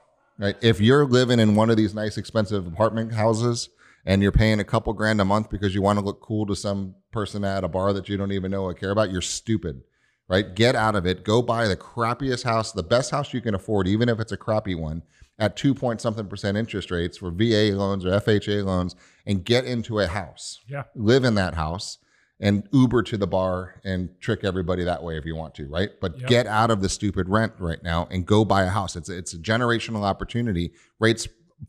Right? 0.41 0.56
If 0.60 0.82
you're 0.82 1.06
living 1.06 1.39
in 1.39 1.53
one 1.53 1.70
of 1.70 1.77
these 1.77 1.94
nice, 1.94 2.18
expensive 2.18 2.65
apartment 2.65 3.13
houses 3.13 3.70
and 4.08 4.24
you're 4.24 4.32
paying 4.32 4.60
a 4.60 4.63
couple 4.63 4.91
grand 4.94 5.22
a 5.22 5.25
month 5.25 5.51
because 5.51 5.75
you 5.75 5.84
want 5.84 6.00
to 6.00 6.06
look 6.06 6.20
cool 6.20 6.48
to 6.48 6.56
some 6.56 6.96
person 7.12 7.44
at 7.44 7.63
a 7.63 7.68
bar 7.68 7.94
that 7.94 8.10
you 8.10 8.18
don't 8.18 8.32
even 8.32 8.50
know 8.50 8.63
or 8.63 8.74
care 8.74 8.89
about, 8.89 9.12
you're 9.12 9.22
stupid. 9.22 9.84
Right? 10.27 10.56
Get 10.56 10.75
out 10.75 10.96
of 10.96 11.06
it. 11.06 11.24
Go 11.24 11.44
buy 11.44 11.68
the 11.68 11.75
crappiest 11.75 12.44
house, 12.44 12.72
the 12.72 12.82
best 12.82 13.12
house 13.12 13.36
you 13.36 13.41
can 13.41 13.53
afford, 13.53 13.88
even 13.88 14.10
if 14.10 14.20
it's 14.20 14.32
a 14.32 14.38
crappy 14.38 14.74
one, 14.74 15.03
at 15.38 15.56
two 15.56 15.75
point 15.75 16.01
something 16.01 16.25
percent 16.25 16.58
interest 16.58 16.89
rates 16.89 17.18
for 17.18 17.30
VA 17.30 17.75
loans 17.75 18.03
or 18.03 18.10
FHA 18.12 18.65
loans, 18.65 18.96
and 19.27 19.46
get 19.46 19.65
into 19.65 20.00
a 20.00 20.08
house. 20.08 20.62
Yeah. 20.68 20.84
Live 20.96 21.24
in 21.24 21.36
that 21.36 21.53
house 21.53 22.00
and 22.41 22.67
Uber 22.71 23.03
to 23.03 23.17
the 23.17 23.27
bar 23.27 23.79
and 23.86 24.10
trick 24.19 24.43
everybody 24.43 24.83
that 24.83 25.01
way 25.03 25.17
if 25.17 25.25
you 25.25 25.36
want 25.36 25.53
to, 25.55 25.67
right? 25.67 25.89
But 26.01 26.19
Yep. 26.19 26.29
get 26.29 26.48
out 26.48 26.71
of 26.71 26.81
the 26.81 26.89
stupid 26.89 27.29
rent 27.29 27.53
right 27.60 27.81
now 27.83 28.07
and 28.12 28.25
go 28.25 28.43
buy 28.43 28.63
a 28.63 28.69
house. 28.69 28.95
It's 28.95 29.10
a, 29.10 29.17
it's 29.17 29.33
a 29.33 29.38
generational 29.38 30.01
opportunity. 30.03 30.71
Rates 31.00 31.27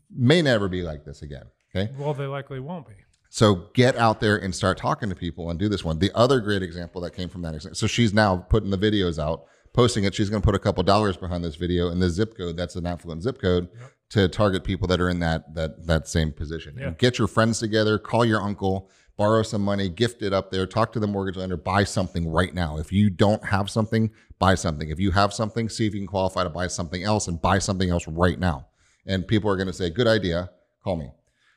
may 0.09 0.41
never 0.41 0.67
be 0.67 0.81
like 0.81 1.05
this 1.05 1.21
again. 1.21 1.45
Okay. 1.75 1.91
Well, 1.97 2.13
they 2.13 2.25
likely 2.25 2.59
won't 2.59 2.87
be. 2.87 2.93
So 3.29 3.67
get 3.73 3.95
out 3.95 4.19
there 4.19 4.37
and 4.37 4.53
start 4.53 4.77
talking 4.77 5.09
to 5.09 5.15
people 5.15 5.49
and 5.49 5.57
do 5.59 5.67
this 5.69 5.83
one. 5.83 5.99
The 5.99 6.11
other 6.15 6.39
great 6.39 6.61
example 6.61 7.01
that 7.01 7.11
came 7.15 7.29
from 7.29 7.41
that 7.43 7.55
example. 7.55 7.75
So 7.75 7.87
she's 7.87 8.13
now 8.13 8.37
putting 8.37 8.69
the 8.69 8.77
videos 8.77 9.17
out, 9.17 9.45
posting 9.73 10.03
it. 10.03 10.13
She's 10.13 10.29
going 10.29 10.41
to 10.41 10.45
put 10.45 10.53
a 10.53 10.59
couple 10.59 10.83
dollars 10.83 11.17
behind 11.17 11.43
this 11.43 11.55
video 11.55 11.89
and 11.89 11.99
the 12.01 12.09
zip 12.09 12.37
code. 12.37 12.57
That's 12.57 12.75
an 12.75 12.85
affluent 12.85 13.23
zip 13.23 13.41
code 13.41 13.69
to 14.11 14.27
target 14.27 14.63
people 14.63 14.87
that 14.87 15.01
are 15.01 15.09
in 15.09 15.19
that 15.21 15.55
that 15.55 15.87
that 15.87 16.07
same 16.07 16.31
position. 16.31 16.75
Yeah. 16.77 16.89
And 16.89 16.97
get 16.99 17.17
your 17.17 17.27
friends 17.27 17.57
together. 17.59 17.97
Call 17.97 18.23
your 18.23 18.39
uncle. 18.41 18.91
Borrow 19.15 19.43
some 19.43 19.61
money. 19.61 19.89
Gift 19.89 20.21
it 20.21 20.33
up 20.33 20.49
there. 20.51 20.65
Talk 20.65 20.91
to 20.93 20.99
the 20.99 21.07
mortgage 21.07 21.37
lender. 21.37 21.57
Buy 21.57 21.83
something 21.83 22.27
right 22.27 22.53
now. 22.53 22.77
If 22.77 22.91
you 22.91 23.09
don't 23.09 23.45
have 23.45 23.69
something, 23.69 24.11
buy 24.39 24.55
something. 24.55 24.89
If 24.89 24.99
you 24.99 25.11
have 25.11 25.33
something, 25.33 25.69
see 25.69 25.85
if 25.85 25.93
you 25.93 25.99
can 25.99 26.07
qualify 26.07 26.43
to 26.43 26.49
buy 26.49 26.67
something 26.67 27.03
else 27.03 27.27
and 27.27 27.41
buy 27.41 27.59
something 27.59 27.89
else 27.89 28.07
right 28.07 28.39
now. 28.39 28.67
And 29.05 29.27
people 29.27 29.49
are 29.51 29.55
going 29.55 29.67
to 29.67 29.73
say, 29.73 29.89
"Good 29.89 30.07
idea. 30.07 30.49
Call 30.83 30.95
me." 30.95 31.11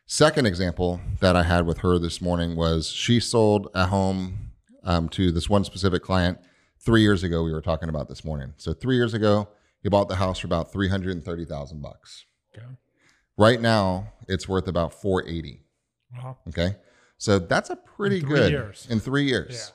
Second 0.06 0.46
example 0.46 1.00
that 1.20 1.34
I 1.34 1.42
had 1.42 1.66
with 1.66 1.78
her 1.78 1.98
this 1.98 2.20
morning 2.20 2.56
was 2.56 2.88
she 2.88 3.18
sold 3.18 3.68
a 3.74 3.86
home 3.86 4.52
um, 4.84 5.08
to 5.10 5.32
this 5.32 5.48
one 5.48 5.64
specific 5.64 6.02
client 6.02 6.38
three 6.78 7.02
years 7.02 7.24
ago. 7.24 7.42
We 7.42 7.52
were 7.52 7.62
talking 7.62 7.88
about 7.88 8.08
this 8.08 8.24
morning. 8.24 8.52
So 8.56 8.72
three 8.72 8.96
years 8.96 9.14
ago, 9.14 9.48
he 9.82 9.88
bought 9.88 10.08
the 10.08 10.16
house 10.16 10.38
for 10.38 10.46
about 10.46 10.72
three 10.72 10.88
hundred 10.88 11.12
and 11.12 11.24
thirty 11.24 11.44
thousand 11.44 11.82
bucks. 11.82 12.26
Okay. 12.54 12.66
Right 13.36 13.60
now, 13.60 14.12
it's 14.28 14.48
worth 14.48 14.68
about 14.68 14.92
four 14.94 15.26
eighty. 15.26 15.62
Okay, 16.48 16.76
so 17.18 17.38
that's 17.38 17.70
a 17.70 17.76
pretty 17.76 18.18
In 18.18 18.26
good 18.26 18.50
years. 18.52 18.86
in 18.90 19.00
three 19.00 19.24
years. 19.24 19.72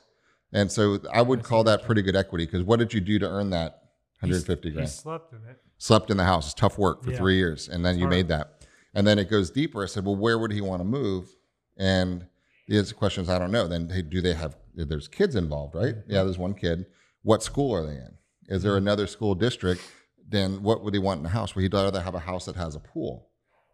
And 0.52 0.70
so 0.70 0.98
I 1.12 1.22
would 1.22 1.42
call 1.42 1.64
that 1.64 1.84
pretty 1.84 2.02
good 2.02 2.14
equity 2.16 2.44
because 2.44 2.62
what 2.62 2.78
did 2.78 2.92
you 2.92 3.00
do 3.00 3.18
to 3.18 3.26
earn 3.28 3.50
that 3.50 3.84
hundred 4.20 4.44
fifty 4.44 4.68
he 4.68 4.74
grand? 4.74 4.90
slept 4.90 5.32
in 5.32 5.38
it. 5.48 5.58
slept 5.78 6.10
in 6.10 6.16
the 6.18 6.24
house. 6.24 6.46
It's 6.46 6.54
tough 6.54 6.78
work 6.78 7.02
for 7.02 7.10
Yeah. 7.10 7.16
three 7.18 7.36
years, 7.36 7.68
and 7.68 7.84
then 7.84 7.96
you 7.96 8.02
hard. 8.02 8.10
made 8.10 8.28
that. 8.28 8.66
And 8.94 9.06
then 9.06 9.18
it 9.18 9.30
goes 9.30 9.50
deeper. 9.50 9.82
I 9.82 9.86
said, 9.86 10.04
well, 10.04 10.14
where 10.16 10.38
would 10.38 10.52
he 10.52 10.60
want 10.60 10.80
to 10.80 10.84
move? 10.84 11.34
And 11.78 12.26
the 12.68 12.78
answer 12.78 12.94
questions 12.94 13.28
I 13.30 13.38
don't 13.38 13.50
know. 13.50 13.66
Then 13.66 13.88
hey, 13.88 14.02
do 14.02 14.20
they 14.20 14.34
have? 14.34 14.56
There's 14.74 15.08
kids 15.08 15.34
involved, 15.34 15.74
right? 15.74 15.94
Mm-hmm. 15.96 16.12
Yeah, 16.12 16.22
there's 16.24 16.38
one 16.38 16.54
kid. 16.54 16.86
What 17.22 17.42
school 17.42 17.74
are 17.74 17.84
they 17.86 17.94
in? 17.96 18.14
Is 18.48 18.62
there 18.62 18.76
another 18.76 19.06
school 19.06 19.34
district? 19.34 19.80
Then 20.28 20.62
what 20.62 20.82
would 20.84 20.92
he 20.94 21.00
want 21.00 21.20
in 21.20 21.26
a 21.26 21.30
house? 21.30 21.54
Well, 21.56 21.62
he'd 21.62 21.72
rather 21.74 22.00
have 22.00 22.14
a 22.14 22.18
house 22.20 22.44
that 22.46 22.56
has 22.56 22.74
a 22.74 22.80
pool, 22.80 23.28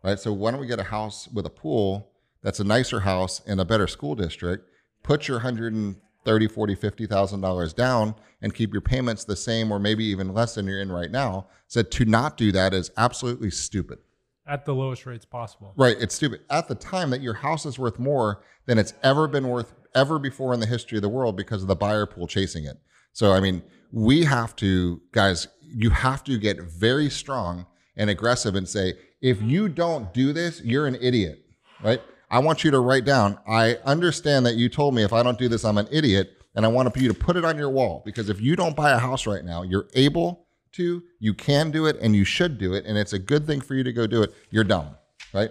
right? 0.05 0.19
So 0.19 0.33
why 0.33 0.51
don't 0.53 0.61
we 0.61 0.67
get 0.67 0.79
a 0.79 0.85
house 0.85 1.29
with 1.29 1.45
a 1.47 1.51
pool 1.51 2.11
that's 2.43 2.61
a 2.61 2.65
nicer 2.65 3.01
house 3.01 3.41
in 3.47 3.61
a 3.61 3.65
better 3.65 3.87
school 3.87 4.15
district? 4.15 4.69
Put 5.03 5.29
your 5.29 5.41
hundred 5.41 5.75
and 5.75 5.97
thirty, 6.25 6.49
forty, 6.49 6.75
fifty 6.75 7.07
thousand 7.07 7.41
dollars 7.41 7.73
down 7.73 8.15
and 8.43 8.55
keep 8.55 8.73
your 8.73 8.83
payments 8.83 9.25
the 9.25 9.37
same 9.37 9.73
or 9.73 9.79
maybe 9.79 10.05
even 10.05 10.33
less 10.35 10.55
than 10.55 10.67
you're 10.67 10.81
in 10.81 10.93
right 10.93 11.11
now. 11.11 11.47
Said 11.67 11.91
to 11.93 12.05
not 12.05 12.37
do 12.37 12.53
that 12.53 12.75
is 12.75 12.91
absolutely 12.97 13.51
stupid. 13.51 13.99
At 14.47 14.65
the 14.65 14.75
lowest 14.75 15.05
rates 15.05 15.27
possible. 15.27 15.75
Right. 15.77 15.97
It's 16.01 16.15
stupid. 16.15 16.41
At 16.49 16.69
the 16.69 16.75
time 16.75 17.11
that 17.11 17.21
your 17.21 17.35
house 17.35 17.67
is 17.67 17.79
worth 17.79 17.99
more 17.99 18.43
than 18.67 18.79
it's 18.79 18.95
ever 19.03 19.29
been 19.29 19.49
worth 19.49 19.75
ever 19.95 20.19
before 20.19 20.55
in 20.55 20.61
the 20.61 20.67
history 20.67 20.97
of 20.99 21.03
the 21.03 21.09
world 21.09 21.37
because 21.37 21.63
of 21.63 21.69
the 21.69 21.77
buyer 21.77 22.07
pool 22.07 22.27
chasing 22.27 22.65
it. 22.65 22.79
So, 23.13 23.33
I 23.33 23.41
mean, 23.41 23.63
we 23.93 24.25
have 24.25 24.55
to, 24.57 25.01
guys, 25.13 25.49
you 25.61 25.91
have 25.91 26.23
to 26.25 26.39
get 26.39 26.61
very 26.61 27.11
strong 27.11 27.67
and 27.97 28.09
aggressive 28.09 28.55
and 28.55 28.69
say, 28.69 28.95
if 29.21 29.43
you 29.43 29.69
don't 29.69 30.15
do 30.15 30.33
this, 30.33 30.63
you're 30.63 30.87
an 30.87 30.97
idiot, 31.01 31.45
right? 31.83 32.01
I 32.31 32.41
want 32.41 32.65
you 32.65 32.71
to 32.71 32.81
write 32.81 33.05
down, 33.05 33.39
I 33.47 33.77
understand 33.85 34.47
that 34.47 34.57
you 34.57 34.69
told 34.69 34.95
me 34.95 35.03
if 35.03 35.13
I 35.13 35.23
don't 35.23 35.39
do 35.39 35.49
this, 35.49 35.65
I'm 35.65 35.79
an 35.79 35.89
idiot. 35.91 36.35
And 36.55 36.65
I 36.65 36.69
want 36.69 36.97
you 36.97 37.07
to 37.07 37.15
put 37.15 37.37
it 37.37 37.45
on 37.45 37.57
your 37.57 37.71
wall 37.71 38.03
because 38.05 38.29
if 38.29 38.41
you 38.41 38.57
don't 38.57 38.75
buy 38.75 38.91
a 38.91 38.99
house 38.99 39.27
right 39.27 39.45
now, 39.45 39.63
you're 39.63 39.87
able 39.95 40.47
to, 40.73 41.03
you 41.21 41.33
can 41.33 41.71
do 41.71 41.87
it, 41.87 41.97
and 42.01 42.17
you 42.17 42.25
should 42.25 42.59
do 42.59 42.75
it. 42.75 42.85
And 42.85 42.99
it's 42.99 43.13
a 43.13 43.19
good 43.19 43.47
thing 43.47 43.61
for 43.61 43.75
you 43.75 43.85
to 43.85 43.93
go 43.93 44.07
do 44.07 44.23
it. 44.23 44.35
You're 44.51 44.65
dumb, 44.65 44.97
right? 45.33 45.51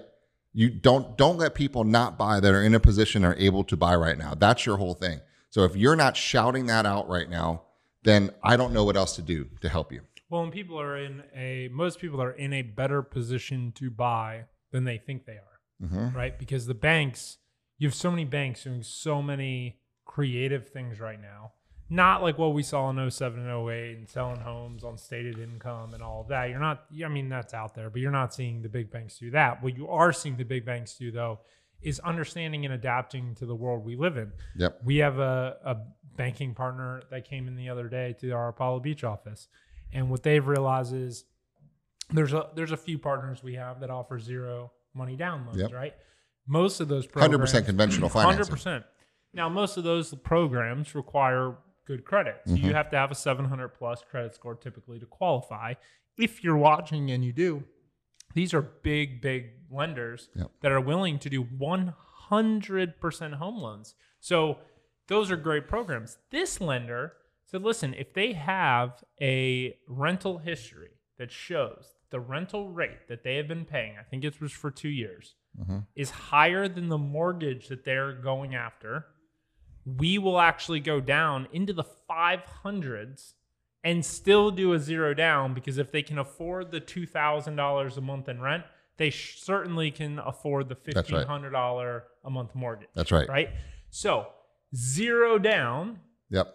You 0.54 0.70
don't 0.70 1.18
don't 1.18 1.38
let 1.38 1.56
people 1.56 1.84
not 1.84 2.18
buy 2.18 2.40
that 2.40 2.54
are 2.54 2.63
in 2.63 2.76
a 2.76 2.80
position 2.80 3.24
are 3.24 3.36
able 3.36 3.63
to 3.66 3.78
buy 3.78 3.96
right 3.96 4.18
now. 4.18 4.34
That's 4.34 4.66
your 4.66 4.78
whole 4.78 4.96
thing. 4.96 5.22
So 5.50 5.63
if 5.63 5.76
you're 5.76 5.96
not 5.96 6.18
shouting 6.18 6.66
that 6.66 6.86
out 6.86 7.08
right 7.08 7.30
now, 7.30 7.63
then 8.04 8.32
I 8.44 8.58
don't 8.58 8.74
know 8.74 8.84
what 8.84 8.98
else 8.98 9.16
to 9.16 9.22
do 9.22 9.48
to 9.62 9.70
help 9.70 9.92
you. 9.92 10.02
Well, 10.30 10.42
when 10.42 10.52
people 10.52 10.80
are 10.80 10.98
in 10.98 11.24
a, 11.36 11.70
most 11.72 12.00
people 12.00 12.22
are 12.22 12.32
in 12.32 12.54
a 12.54 12.62
better 12.62 13.02
position 13.02 13.72
to 13.76 13.90
buy 13.90 14.46
than 14.72 14.84
they 14.84 14.98
think 14.98 15.26
they 15.26 15.34
are, 15.34 15.57
Mhm. 15.82 16.13
right? 16.13 16.38
Because 16.38 16.66
the 16.66 16.74
banks, 16.74 17.38
you 17.78 17.88
have 17.88 17.96
so 17.96 18.10
many 18.10 18.26
banks 18.26 18.63
doing 18.63 18.84
so 18.84 19.22
many 19.22 19.80
creative 20.06 20.68
things 20.70 21.00
right 21.00 21.22
now. 21.22 21.54
Not 21.90 22.22
like 22.22 22.38
what 22.38 22.54
we 22.54 22.63
saw 22.63 22.90
in 22.90 22.98
07 23.10 23.40
and 23.40 23.50
08 23.50 23.98
and 23.98 24.10
selling 24.10 24.42
homes 24.42 24.84
on 24.84 24.98
stated 24.98 25.40
income 25.40 25.94
and 25.94 26.04
all 26.04 26.22
of 26.22 26.28
that. 26.28 26.50
You're 26.50 26.60
not, 26.60 26.86
I 27.04 27.08
mean, 27.08 27.30
that's 27.30 27.54
out 27.54 27.76
there, 27.76 27.90
but 27.90 28.02
you're 28.02 28.12
not 28.12 28.34
seeing 28.34 28.62
the 28.62 28.68
big 28.70 28.92
banks 28.92 29.18
do 29.18 29.32
that. 29.32 29.63
What 29.63 29.78
you 29.78 29.88
are 29.88 30.12
seeing 30.12 30.36
the 30.36 30.44
big 30.44 30.66
banks 30.66 30.98
do, 30.98 31.12
though, 31.12 31.40
is 31.82 32.00
understanding 32.02 32.66
and 32.66 32.74
adapting 32.74 33.36
to 33.36 33.46
the 33.46 33.56
world 33.56 33.86
we 33.86 33.96
live 33.96 34.18
in. 34.18 34.34
Yep. 34.58 34.82
We 34.84 34.98
have 34.98 35.20
a, 35.20 35.58
a 35.63 35.78
banking 36.18 36.56
partner 36.56 37.04
that 37.10 37.24
came 37.24 37.48
in 37.48 37.56
the 37.56 37.70
other 37.70 37.88
day 37.88 38.13
to 38.20 38.32
our 38.32 38.50
Apollo 38.50 38.82
Beach 38.82 39.04
office. 39.06 39.48
And 39.94 40.10
what 40.10 40.24
they've 40.24 40.46
realized 40.46 40.94
is 40.94 41.24
there's 42.10 42.34
a 42.34 42.50
there's 42.56 42.72
a 42.72 42.78
few 42.78 42.98
partners 42.98 43.44
we 43.44 43.56
have 43.56 43.80
that 43.82 43.90
offer 43.90 44.20
zero 44.20 44.72
money 44.97 45.15
down 45.15 45.45
loans, 45.45 45.60
Yep. 45.60 45.71
right? 45.71 45.93
Most 46.47 46.79
of 46.79 46.88
those 46.88 47.05
programs 47.07 47.51
100% 47.53 47.65
conventional 47.65 48.10
financing. 48.10 48.38
Hundred 48.38 48.49
percent. 48.51 48.86
Now, 49.33 49.49
most 49.49 49.77
of 49.77 49.83
those 49.83 50.13
programs 50.15 50.95
require 50.95 51.55
good 51.86 52.03
credit. 52.05 52.38
So 52.45 52.53
Mm-hmm. 52.53 52.65
you 52.67 52.73
have 52.73 52.89
to 52.91 52.97
have 52.97 53.12
a 53.12 53.15
700 53.15 53.69
plus 53.69 54.03
credit 54.10 54.33
score 54.33 54.55
typically 54.55 54.99
to 54.99 55.05
qualify. 55.05 55.73
If 56.17 56.43
you're 56.43 56.57
watching 56.57 57.12
and 57.12 57.23
you 57.23 57.31
do, 57.33 57.63
these 58.33 58.53
are 58.53 58.62
big, 58.62 59.21
big 59.21 59.51
lenders 59.69 60.29
Yep. 60.36 60.51
that 60.62 60.71
are 60.71 60.81
willing 60.81 61.19
to 61.19 61.29
do 61.29 61.43
100% 62.31 63.33
home 63.36 63.57
loans. 63.57 63.95
So 64.19 64.60
those 65.07 65.31
are 65.31 65.38
great 65.38 65.67
programs. 65.67 66.17
This 66.31 66.60
lender 66.60 67.13
said, 67.45 67.62
listen, 67.63 67.93
if 67.93 68.13
they 68.13 68.33
have 68.33 69.03
a 69.21 69.77
rental 69.88 70.39
history 70.39 70.91
that 71.17 71.31
shows 71.31 71.93
the 72.10 72.20
rental 72.20 72.70
rate 72.70 73.08
that 73.10 73.24
they 73.24 73.36
have 73.36 73.48
been 73.48 73.65
paying, 73.65 73.96
I 74.00 74.04
think 74.04 74.24
it 74.24 74.39
was 74.41 74.52
for 74.52 74.72
two 74.72 74.89
years, 74.89 75.36
mm-hmm. 75.60 75.80
is 75.96 76.10
higher 76.10 76.67
than 76.67 76.89
the 76.89 76.98
mortgage 76.98 77.67
that 77.67 77.84
they're 77.84 78.13
going 78.13 78.56
after, 78.56 79.06
we 79.86 80.17
will 80.17 80.39
actually 80.39 80.80
go 80.80 81.00
down 81.00 81.48
into 81.52 81.74
the 81.74 81.86
500s 82.10 83.34
and 83.84 84.06
still 84.06 84.52
do 84.52 84.74
a 84.74 84.80
zero 84.80 85.13
down 85.13 85.54
because 85.54 85.78
if 85.78 85.91
they 85.91 86.02
can 86.02 86.17
afford 86.17 86.72
the 86.72 86.82
$2,000 86.82 87.98
a 87.98 88.02
month 88.02 88.28
in 88.28 88.41
rent, 88.41 88.63
they 88.98 89.10
sh- 89.10 89.39
certainly 89.39 89.91
can 89.91 90.20
afford 90.20 90.67
the 90.70 90.76
$1,500 90.76 92.02
a 92.26 92.30
month 92.30 92.56
mortgage. 92.56 92.89
That's 92.96 93.12
right. 93.12 93.30
Right? 93.30 93.50
So, 93.89 94.28
zero 94.76 95.39
down 95.39 96.00
Yep. 96.30 96.54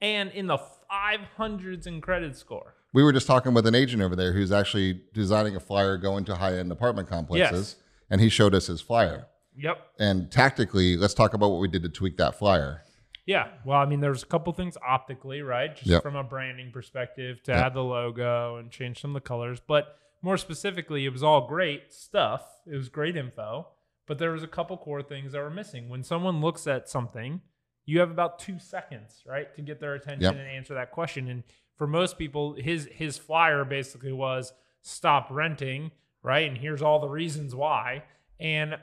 and 0.00 0.30
in 0.32 0.46
the 0.46 0.58
500s 0.90 1.86
in 1.86 2.00
credit 2.00 2.36
score. 2.36 2.74
We 2.94 3.02
were 3.02 3.12
just 3.12 3.26
talking 3.26 3.52
with 3.52 3.66
an 3.66 3.74
agent 3.74 4.00
over 4.02 4.16
there 4.16 4.32
who's 4.32 4.52
actually 4.52 5.02
designing 5.12 5.56
a 5.56 5.60
flyer 5.60 5.96
going 5.98 6.24
to 6.26 6.36
high 6.36 6.56
end 6.56 6.70
apartment 6.72 7.08
complexes, 7.08 7.76
and 8.08 8.20
he 8.20 8.28
showed 8.28 8.54
us 8.54 8.68
his 8.68 8.80
flyer. 8.80 9.26
Yep. 9.56 9.78
And 9.98 10.30
tactically, 10.30 10.96
let's 10.96 11.12
talk 11.14 11.34
about 11.34 11.50
what 11.50 11.60
we 11.60 11.68
did 11.68 11.82
to 11.82 11.88
tweak 11.88 12.16
that 12.16 12.38
flyer. 12.38 12.82
Yeah. 13.26 13.48
Well, 13.64 13.78
I 13.78 13.86
mean, 13.86 14.00
there's 14.00 14.22
a 14.22 14.26
couple 14.26 14.52
things 14.52 14.76
optically, 14.86 15.42
right? 15.42 15.74
Just 15.74 15.88
Yep. 15.88 16.02
from 16.02 16.14
a 16.16 16.22
branding 16.24 16.70
perspective 16.72 17.42
to 17.44 17.52
Yep. 17.52 17.64
add 17.66 17.74
the 17.74 17.82
logo 17.82 18.56
and 18.56 18.70
change 18.70 19.00
some 19.00 19.14
of 19.16 19.22
the 19.22 19.26
colors. 19.26 19.60
But 19.60 19.96
more 20.22 20.36
specifically, 20.36 21.04
it 21.04 21.10
was 21.10 21.22
all 21.22 21.46
great 21.46 21.92
stuff. 21.92 22.46
It 22.66 22.76
was 22.76 22.88
great 22.88 23.16
info. 23.16 23.68
But 24.06 24.18
there 24.18 24.30
was 24.32 24.42
a 24.42 24.46
couple 24.48 24.76
core 24.76 25.02
things 25.02 25.32
that 25.32 25.40
were 25.40 25.50
missing. 25.50 25.88
When 25.88 26.02
someone 26.04 26.40
looks 26.42 26.66
at 26.66 26.88
something, 26.88 27.40
you 27.86 28.00
have 28.00 28.10
about 28.10 28.38
two 28.38 28.58
seconds, 28.58 29.22
right, 29.26 29.54
to 29.56 29.62
get 29.62 29.80
their 29.80 29.94
attention 29.94 30.22
Yep. 30.22 30.32
and 30.34 30.42
answer 30.48 30.74
that 30.74 30.90
question. 30.90 31.28
And 31.28 31.42
for 31.76 31.86
most 31.86 32.18
people, 32.18 32.54
his 32.54 32.88
his 32.92 33.18
flyer 33.18 33.64
basically 33.64 34.12
was 34.12 34.52
stop 34.82 35.28
renting, 35.30 35.90
right? 36.22 36.48
And 36.48 36.56
here's 36.56 36.82
all 36.82 37.00
the 37.00 37.08
reasons 37.08 37.54
why. 37.54 38.04
And 38.40 38.76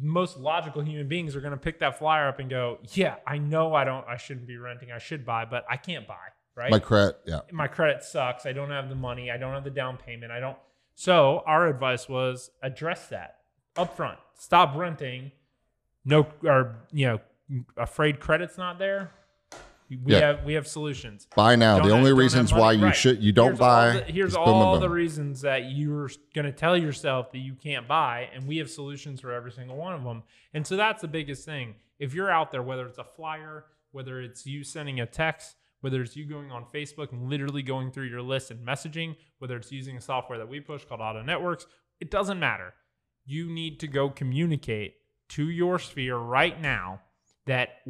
most 0.00 0.36
logical 0.36 0.82
human 0.82 1.08
beings 1.08 1.36
are 1.36 1.40
going 1.40 1.52
to 1.52 1.58
pick 1.58 1.78
that 1.78 1.98
flyer 1.98 2.28
up 2.28 2.38
and 2.38 2.50
go, 2.50 2.78
"Yeah, 2.92 3.16
I 3.26 3.38
know 3.38 3.74
I 3.74 3.84
don't 3.84 4.06
I 4.06 4.16
shouldn't 4.16 4.46
be 4.46 4.56
renting. 4.56 4.90
I 4.92 4.98
should 4.98 5.24
buy, 5.24 5.44
but 5.44 5.64
I 5.68 5.76
can't 5.76 6.06
buy." 6.06 6.14
Right? 6.54 6.70
My 6.70 6.78
credit, 6.78 7.20
yeah. 7.26 7.40
my 7.52 7.68
credit 7.68 8.02
sucks. 8.02 8.46
I 8.46 8.52
don't 8.52 8.70
have 8.70 8.88
the 8.88 8.94
money. 8.94 9.30
I 9.30 9.36
don't 9.36 9.52
have 9.52 9.64
the 9.64 9.70
down 9.70 9.98
payment. 9.98 10.32
I 10.32 10.40
don't. 10.40 10.56
So 10.94 11.42
our 11.46 11.68
advice 11.68 12.08
was 12.08 12.50
address 12.62 13.08
that 13.08 13.40
upfront. 13.76 14.16
Stop 14.38 14.74
renting. 14.74 15.32
No, 16.04 16.26
or 16.44 16.76
you 16.92 17.06
know, 17.06 17.20
afraid 17.76 18.20
credit's 18.20 18.56
not 18.56 18.78
there. 18.78 19.10
We 19.88 20.12
Yeah. 20.12 20.18
have 20.20 20.44
we 20.44 20.54
have 20.54 20.66
solutions. 20.66 21.28
Buy 21.36 21.54
now. 21.56 21.78
Don't 21.78 21.88
the 21.88 21.94
only 21.94 22.10
have 22.10 22.18
reasons 22.18 22.52
why 22.52 22.72
you 22.72 22.84
Right. 22.86 22.96
should 22.96 23.22
you 23.22 23.32
don't 23.32 23.48
Here's 23.50 23.58
buy. 23.58 23.86
All 23.86 23.92
the, 23.92 24.12
here's 24.12 24.34
boom, 24.34 24.44
boom, 24.44 24.54
all 24.54 24.72
boom. 24.74 24.80
the 24.82 24.90
reasons 24.90 25.40
that 25.42 25.70
you're 25.70 26.10
going 26.34 26.44
to 26.46 26.52
tell 26.52 26.76
yourself 26.76 27.30
that 27.32 27.38
you 27.38 27.54
can't 27.54 27.86
buy, 27.86 28.28
and 28.34 28.46
we 28.48 28.56
have 28.58 28.68
solutions 28.70 29.20
for 29.20 29.32
every 29.32 29.52
single 29.52 29.76
one 29.76 29.94
of 29.94 30.02
them. 30.02 30.22
And 30.54 30.66
so 30.66 30.76
that's 30.76 31.02
the 31.02 31.08
biggest 31.08 31.44
thing. 31.44 31.76
If 31.98 32.14
you're 32.14 32.30
out 32.30 32.50
there, 32.52 32.62
whether 32.62 32.86
it's 32.86 32.98
a 32.98 33.04
flyer, 33.04 33.66
whether 33.92 34.20
it's 34.20 34.44
you 34.46 34.64
sending 34.64 35.00
a 35.00 35.06
text, 35.06 35.56
whether 35.82 36.02
it's 36.02 36.16
you 36.16 36.24
going 36.24 36.50
on 36.50 36.64
Facebook 36.74 37.12
and 37.12 37.30
literally 37.30 37.62
going 37.62 37.92
through 37.92 38.06
your 38.06 38.22
list 38.22 38.50
and 38.50 38.66
messaging, 38.66 39.14
whether 39.38 39.56
it's 39.56 39.70
using 39.70 39.96
a 39.96 40.00
software 40.00 40.38
that 40.38 40.48
we 40.48 40.58
push 40.60 40.84
called 40.84 41.00
Auto 41.00 41.22
Networks, 41.22 41.66
it 42.00 42.10
doesn't 42.10 42.40
matter. 42.40 42.74
You 43.24 43.48
need 43.48 43.78
to 43.80 43.86
go 43.86 44.10
communicate 44.10 44.96
to 45.30 45.48
your 45.48 45.78
sphere 45.78 46.16
right 46.16 46.60
now 46.60 47.00
that 47.46 47.80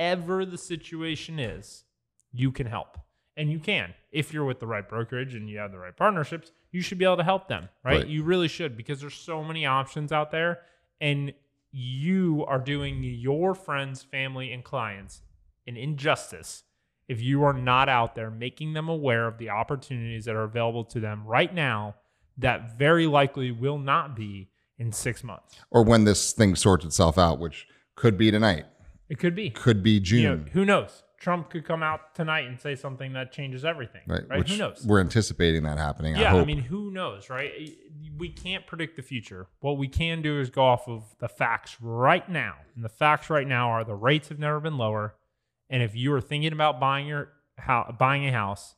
whatever 0.00 0.46
the 0.46 0.58
situation 0.58 1.38
is, 1.38 1.84
you 2.32 2.50
can 2.50 2.66
help. 2.66 2.96
And 3.36 3.50
you 3.50 3.58
can. 3.58 3.94
If 4.12 4.32
you're 4.32 4.44
with 4.44 4.58
the 4.58 4.66
right 4.66 4.88
brokerage 4.88 5.34
and 5.34 5.48
you 5.48 5.58
have 5.58 5.72
the 5.72 5.78
right 5.78 5.96
partnerships, 5.96 6.52
you 6.72 6.80
should 6.80 6.98
be 6.98 7.04
able 7.04 7.18
to 7.18 7.22
help 7.22 7.48
them, 7.48 7.68
right? 7.84 7.98
Right. 7.98 8.06
You 8.06 8.22
really 8.22 8.48
should 8.48 8.76
because 8.76 9.00
there's 9.00 9.14
so 9.14 9.44
many 9.44 9.66
options 9.66 10.10
out 10.10 10.30
there 10.30 10.60
and 11.00 11.32
you 11.70 12.44
are 12.48 12.58
doing 12.58 13.02
your 13.02 13.54
friends, 13.54 14.02
family 14.02 14.52
and 14.52 14.64
clients 14.64 15.22
an 15.66 15.76
injustice 15.76 16.64
if 17.06 17.20
you 17.20 17.44
are 17.44 17.52
not 17.52 17.88
out 17.88 18.14
there 18.14 18.30
making 18.30 18.72
them 18.72 18.88
aware 18.88 19.26
of 19.26 19.38
the 19.38 19.50
opportunities 19.50 20.24
that 20.24 20.34
are 20.34 20.44
available 20.44 20.84
to 20.84 20.98
them 20.98 21.24
right 21.26 21.54
now 21.54 21.94
that 22.38 22.78
very 22.78 23.06
likely 23.06 23.50
will 23.50 23.78
not 23.78 24.16
be 24.16 24.48
in 24.78 24.92
6 24.92 25.22
months. 25.22 25.56
or 25.70 25.84
when 25.84 26.04
this 26.04 26.32
thing 26.32 26.56
sorts 26.56 26.86
itself 26.86 27.18
out, 27.18 27.38
which 27.38 27.66
could 27.96 28.16
be 28.16 28.30
tonight, 28.30 28.64
It 29.10 29.18
could 29.18 29.34
be. 29.34 29.50
could 29.50 29.82
be 29.82 30.00
June, 30.00 30.20
You 30.20 30.28
know, 30.28 30.44
who 30.52 30.64
knows? 30.64 31.02
Trump 31.18 31.50
could 31.50 31.66
come 31.66 31.82
out 31.82 32.14
tonight 32.14 32.46
and 32.46 32.58
say 32.58 32.74
something 32.74 33.12
that 33.12 33.30
changes 33.30 33.62
everything. 33.62 34.00
right? 34.06 34.22
Right? 34.26 34.48
Who 34.48 34.56
knows? 34.56 34.86
we're 34.86 35.00
anticipating 35.00 35.64
that 35.64 35.76
happening. 35.76 36.16
I 36.16 36.20
Yeah, 36.22 36.28
I, 36.28 36.30
hope. 36.38 36.46
mean, 36.46 36.60
who 36.62 36.90
knows, 36.90 37.28
right? 37.28 37.52
We 38.16 38.30
can't 38.30 38.66
predict 38.66 38.96
the 38.96 39.02
future. 39.02 39.46
What 39.60 39.76
we 39.76 39.86
can 39.88 40.22
do 40.22 40.40
is 40.40 40.48
go 40.48 40.62
off 40.64 40.88
of 40.88 41.14
the 41.18 41.28
facts 41.28 41.76
right 41.82 42.26
now. 42.26 42.54
And 42.74 42.82
the 42.82 42.88
facts 42.88 43.28
right 43.28 43.46
now 43.46 43.68
are 43.68 43.84
the 43.84 43.94
rates 43.94 44.28
have 44.30 44.38
never 44.38 44.60
been 44.60 44.78
lower. 44.78 45.14
And 45.68 45.82
if 45.82 45.94
you 45.94 46.10
are 46.14 46.22
thinking 46.22 46.52
about 46.52 46.80
buying 46.80 47.06
your 47.06 47.28
house, 47.58 47.94
buying 47.98 48.26
a 48.26 48.32
house, 48.32 48.76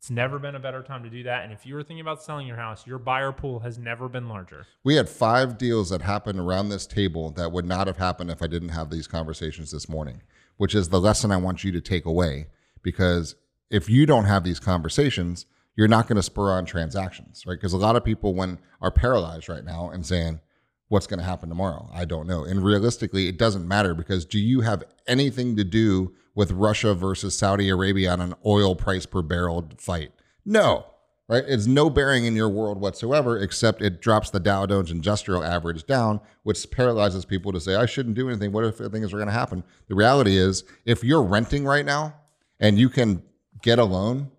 it's 0.00 0.10
never 0.10 0.38
been 0.38 0.54
a 0.54 0.60
better 0.60 0.82
time 0.82 1.02
to 1.02 1.10
do 1.10 1.24
that. 1.24 1.44
And 1.44 1.52
if 1.52 1.66
you 1.66 1.74
were 1.74 1.82
thinking 1.82 2.00
about 2.00 2.22
selling 2.22 2.46
your 2.46 2.56
house, 2.56 2.86
your 2.86 2.98
buyer 2.98 3.32
pool 3.32 3.58
has 3.60 3.76
never 3.76 4.08
been 4.08 4.30
larger. 4.30 4.66
we 4.82 4.94
had 4.94 5.10
five 5.10 5.58
deals 5.58 5.90
that 5.90 6.00
happened 6.00 6.40
around 6.40 6.70
this 6.70 6.86
table 6.86 7.30
that 7.32 7.52
would 7.52 7.66
not 7.66 7.86
have 7.86 7.98
happened 7.98 8.30
if 8.30 8.40
I 8.40 8.46
didn't 8.46 8.70
have 8.70 8.88
these 8.88 9.06
conversations 9.06 9.70
this 9.72 9.90
morning, 9.90 10.22
which 10.56 10.74
is 10.74 10.88
the 10.88 10.98
lesson 10.98 11.30
I 11.30 11.36
want 11.36 11.64
you 11.64 11.72
to 11.72 11.82
take 11.82 12.06
away. 12.06 12.46
Because 12.80 13.34
if 13.68 13.90
you 13.90 14.06
don't 14.06 14.24
have 14.24 14.42
these 14.42 14.58
conversations, 14.58 15.44
you're 15.76 15.86
not 15.86 16.08
going 16.08 16.16
to 16.16 16.22
spur 16.22 16.50
on 16.50 16.64
transactions, 16.64 17.44
right? 17.46 17.58
Because 17.58 17.74
a 17.74 17.76
lot 17.76 17.94
of 17.94 18.02
people 18.02 18.34
when 18.34 18.58
are 18.80 18.90
paralyzed 18.90 19.50
right 19.50 19.64
now 19.64 19.90
and 19.90 20.06
saying, 20.06 20.40
what's 20.88 21.06
going 21.06 21.20
to 21.20 21.26
happen 21.26 21.50
tomorrow? 21.50 21.90
I 21.92 22.06
don't 22.06 22.26
know. 22.26 22.44
And 22.44 22.64
realistically, 22.64 23.28
it 23.28 23.36
doesn't 23.36 23.68
matter 23.68 23.94
because 23.94 24.24
do 24.24 24.38
you 24.38 24.62
have 24.62 24.82
anything 25.06 25.56
to 25.56 25.64
do 25.64 26.14
with 26.34 26.52
Russia 26.52 26.94
versus 26.94 27.36
Saudi 27.36 27.68
Arabia 27.68 28.12
on 28.12 28.20
an 28.20 28.34
oil 28.44 28.74
price 28.74 29.06
per 29.06 29.22
barrel 29.22 29.68
fight? 29.78 30.12
No, 30.44 30.86
right? 31.28 31.44
It's 31.46 31.66
no 31.66 31.88
bearing 31.90 32.24
in 32.24 32.34
your 32.34 32.48
world 32.48 32.80
whatsoever, 32.80 33.38
except 33.38 33.82
it 33.82 34.00
drops 34.00 34.30
the 34.30 34.40
Dow 34.40 34.66
Jones 34.66 34.90
Industrial 34.90 35.44
Average 35.44 35.86
down, 35.86 36.20
which 36.42 36.70
paralyzes 36.70 37.24
people 37.24 37.52
to 37.52 37.60
say, 37.60 37.76
I 37.76 37.86
shouldn't 37.86 38.16
do 38.16 38.28
anything. 38.28 38.52
What 38.52 38.64
if 38.64 38.78
things 38.78 39.12
are 39.12 39.16
going 39.16 39.28
to 39.28 39.32
happen? 39.32 39.62
The 39.88 39.94
reality 39.94 40.36
is, 40.36 40.64
if 40.84 41.04
you're 41.04 41.22
renting 41.22 41.64
right 41.64 41.84
now 41.84 42.14
and 42.58 42.78
you 42.78 42.88
can 42.88 43.22
get 43.62 43.78
a 43.78 43.84
loan, 43.84 44.30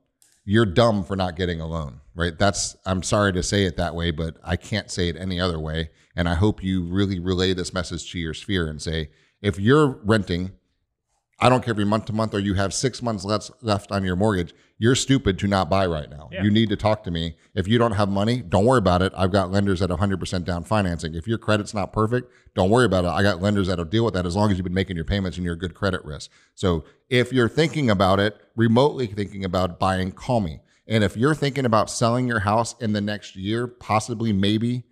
you're 0.43 0.65
dumb 0.65 1.04
for 1.04 1.15
not 1.15 1.36
getting 1.36 1.62
a 1.62 1.67
loan, 1.67 2.01
right? 2.15 2.38
That's, 2.38 2.75
I'm 2.86 3.04
sorry 3.04 3.32
to 3.34 3.43
say 3.43 3.63
it 3.63 3.77
that 3.77 3.95
way, 3.95 4.12
but 4.12 4.38
I 4.43 4.56
can't 4.56 4.91
say 4.91 5.08
it 5.08 5.15
any 5.15 5.39
other 5.39 5.60
way. 5.60 5.91
And 6.15 6.27
I 6.27 6.34
hope 6.34 6.62
you 6.62 6.84
really 6.84 7.19
relay 7.19 7.54
this 7.54 7.73
message 7.73 8.12
to 8.12 8.19
your 8.19 8.34
sphere 8.34 8.67
and 8.67 8.82
say, 8.82 9.12
if 9.41 9.60
you're 9.60 9.99
renting, 10.04 10.51
I 11.41 11.49
don't 11.49 11.63
care 11.63 11.71
if 11.71 11.77
you're 11.77 11.88
month 11.88 12.06
to 12.06 12.13
month 12.13 12.36
or 12.36 12.39
you 12.39 12.54
have 12.54 12.71
six 12.73 13.01
months 13.01 13.25
left 13.25 13.51
left 13.62 13.91
on 13.91 14.04
your 14.04 14.15
mortgage. 14.15 14.54
You're 14.77 14.95
stupid 14.95 15.39
to 15.39 15.47
not 15.47 15.69
buy 15.69 15.86
right 15.88 16.10
now. 16.10 16.30
Yeah. 16.32 16.43
You 16.43 16.51
need 16.51 16.69
to 16.69 16.75
talk 16.75 17.04
to 17.04 17.12
me. 17.12 17.36
If 17.56 17.67
you 17.67 17.77
don't 17.77 17.93
have 17.93 18.10
money, 18.10 18.41
don't 18.41 18.65
worry 18.65 18.77
about 18.77 19.01
it. 19.01 19.12
I've 19.15 19.32
got 19.32 19.51
lenders 19.51 19.82
at 19.82 19.89
100% 19.89 20.45
down 20.45 20.63
financing. 20.63 21.15
If 21.15 21.27
your 21.27 21.38
credit's 21.38 21.73
not 21.73 21.93
perfect, 21.93 22.32
don't 22.56 22.69
worry 22.69 22.86
about 22.86 23.06
it. 23.06 23.10
I 23.10 23.23
got 23.23 23.41
lenders 23.41 23.67
that'll 23.67 23.86
deal 23.86 24.06
with 24.06 24.13
that 24.13 24.25
as 24.25 24.36
long 24.36 24.51
as 24.51 24.58
you've 24.58 24.63
been 24.63 24.73
making 24.73 24.95
your 24.95 25.06
payments 25.06 25.38
and 25.38 25.45
you're 25.45 25.54
a 25.56 25.58
good 25.58 25.73
credit 25.73 26.04
risk. 26.06 26.32
So 26.56 26.84
if 27.10 27.34
you're 27.34 27.49
thinking 27.49 27.89
about 27.89 28.19
it, 28.19 28.39
remotely 28.56 29.08
thinking 29.08 29.43
about 29.43 29.80
buying, 29.80 30.12
call 30.12 30.41
me. 30.41 30.62
And 30.88 31.04
if 31.04 31.15
you're 31.15 31.36
thinking 31.36 31.65
about 31.65 31.89
selling 31.89 32.27
your 32.27 32.39
house 32.39 32.75
in 32.80 32.93
the 32.93 33.01
next 33.01 33.36
year, 33.36 33.67
possibly, 33.67 34.34
maybe, 34.34 34.84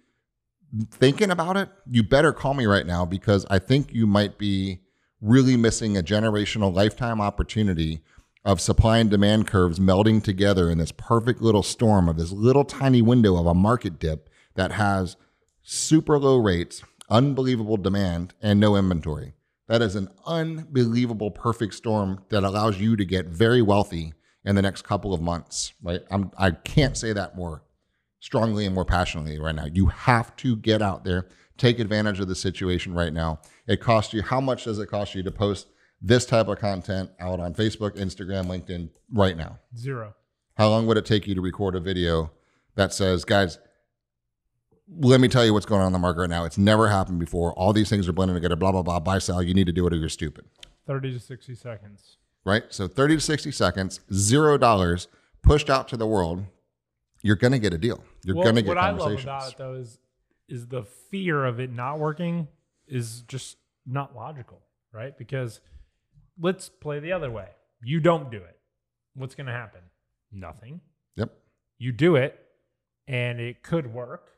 thinking 0.91 1.31
about 1.31 1.57
it, 1.57 1.69
you 1.89 2.03
better 2.03 2.31
call 2.31 2.53
me 2.53 2.65
right 2.65 2.85
now 2.85 3.05
because 3.05 3.45
I 3.49 3.59
think 3.59 3.93
you 3.93 4.05
might 4.05 4.37
be 4.37 4.81
really 5.21 5.57
missing 5.57 5.97
a 5.97 6.03
generational 6.03 6.73
lifetime 6.73 7.19
opportunity 7.19 8.01
of 8.45 8.61
supply 8.61 8.99
and 8.99 9.09
demand 9.09 9.47
curves 9.47 9.79
melding 9.79 10.23
together 10.23 10.69
in 10.69 10.77
this 10.77 10.93
perfect 10.93 11.41
little 11.41 11.63
storm 11.63 12.07
of 12.07 12.17
this 12.17 12.31
little 12.31 12.63
tiny 12.63 13.01
window 13.01 13.37
of 13.37 13.45
a 13.45 13.53
market 13.53 13.99
dip 13.99 14.29
that 14.55 14.71
has 14.71 15.17
super 15.61 16.17
low 16.17 16.37
rates, 16.37 16.83
unbelievable 17.09 17.77
demand, 17.77 18.33
and 18.41 18.59
no 18.59 18.75
inventory. 18.75 19.33
That 19.67 19.81
is 19.81 19.95
an 19.95 20.09
unbelievable 20.25 21.31
perfect 21.31 21.75
storm 21.75 22.23
that 22.29 22.43
allows 22.43 22.79
you 22.79 22.95
to 22.95 23.05
get 23.05 23.27
very 23.27 23.61
wealthy 23.61 24.13
in 24.43 24.55
the 24.55 24.61
next 24.61 24.81
couple 24.81 25.13
of 25.13 25.21
months. 25.21 25.73
Right? 25.83 26.01
I'm, 26.09 26.31
I 26.37 26.51
can't 26.51 26.97
say 26.97 27.13
that 27.13 27.35
more 27.35 27.63
strongly 28.19 28.65
and 28.65 28.73
more 28.73 28.85
passionately 28.85 29.39
right 29.39 29.55
now. 29.55 29.67
You 29.71 29.87
have 29.87 30.35
to 30.37 30.55
get 30.55 30.81
out 30.81 31.03
there, 31.03 31.27
take 31.57 31.79
advantage 31.79 32.19
of 32.19 32.27
the 32.27 32.35
situation 32.35 32.93
right 32.93 33.13
now. 33.13 33.41
It 33.69 33.79
costs 33.79 34.13
you, 34.13 34.21
how 34.23 34.41
much 34.41 34.63
does 34.65 34.79
it 34.79 34.87
cost 34.87 35.13
you 35.15 35.21
to 35.23 35.31
post 35.31 35.67
this 36.01 36.25
type 36.25 36.47
of 36.47 36.57
content 36.59 37.11
out 37.19 37.39
on 37.39 37.53
Facebook, 37.53 37.91
Instagram, 37.95 38.47
LinkedIn 38.47 38.89
right 39.13 39.37
now? 39.37 39.59
Zero. 39.77 40.15
How 40.57 40.69
long 40.69 40.87
would 40.87 40.97
it 40.97 41.05
take 41.05 41.27
you 41.27 41.35
to 41.35 41.41
record 41.41 41.75
a 41.75 41.79
video 41.79 42.31
that 42.75 42.93
says, 42.93 43.23
guys, 43.23 43.59
let 44.91 45.21
me 45.21 45.27
tell 45.27 45.45
you 45.45 45.53
what's 45.53 45.67
going 45.67 45.81
on 45.81 45.87
in 45.87 45.93
the 45.93 45.99
market 45.99 46.21
right 46.21 46.29
now. 46.29 46.45
It's 46.45 46.57
never 46.57 46.87
happened 46.89 47.19
before. 47.19 47.53
All 47.53 47.73
these 47.73 47.89
things 47.89 48.07
are 48.09 48.11
blending 48.11 48.35
together, 48.35 48.55
blah, 48.55 48.71
blah, 48.71 48.81
blah, 48.81 48.99
buy, 48.99 49.19
sell. 49.19 49.43
You 49.43 49.53
need 49.53 49.67
to 49.67 49.71
do 49.71 49.85
it 49.85 49.93
or 49.93 49.97
you're 49.97 50.09
stupid, 50.09 50.45
30 50.87 51.13
to 51.13 51.19
60 51.19 51.53
seconds. 51.55 52.17
right? 52.43 52.63
So 52.69 52.87
30 52.87 53.15
to 53.17 53.21
60 53.21 53.51
seconds, 53.51 53.99
zero 54.11 54.57
dollars 54.57 55.07
pushed 55.43 55.69
out 55.69 55.87
to 55.89 55.97
the 55.97 56.07
world. 56.07 56.45
You're 57.21 57.35
going 57.35 57.51
to 57.51 57.59
get 57.59 57.73
a 57.73 57.77
deal. 57.77 58.03
You're 58.23 58.35
Well, 58.35 58.43
going 58.45 58.55
to 58.55 58.61
get 58.63 58.69
what 58.69 58.77
I 58.79 58.89
love 58.91 58.99
conversations. 58.99 59.23
about 59.25 59.51
it 59.51 59.57
though 59.57 59.73
is 59.75 59.99
is 60.47 60.67
the 60.67 60.81
fear 61.11 61.45
of 61.45 61.59
it 61.59 61.71
not 61.71 61.99
working 61.99 62.47
is 62.89 63.21
just 63.21 63.57
not 63.85 64.15
logical, 64.15 64.61
right? 64.91 65.17
Because 65.17 65.59
let's 66.39 66.69
play 66.69 66.99
the 66.99 67.11
other 67.11 67.29
way. 67.31 67.47
You 67.83 67.99
don't 67.99 68.29
do 68.31 68.37
it. 68.37 68.59
What's 69.15 69.35
going 69.35 69.47
to 69.47 69.53
happen? 69.53 69.81
Nothing. 70.31 70.81
Yep. 71.15 71.31
You 71.77 71.91
do 71.91 72.15
it 72.15 72.39
and 73.07 73.39
it 73.39 73.63
could 73.63 73.93
work. 73.93 74.31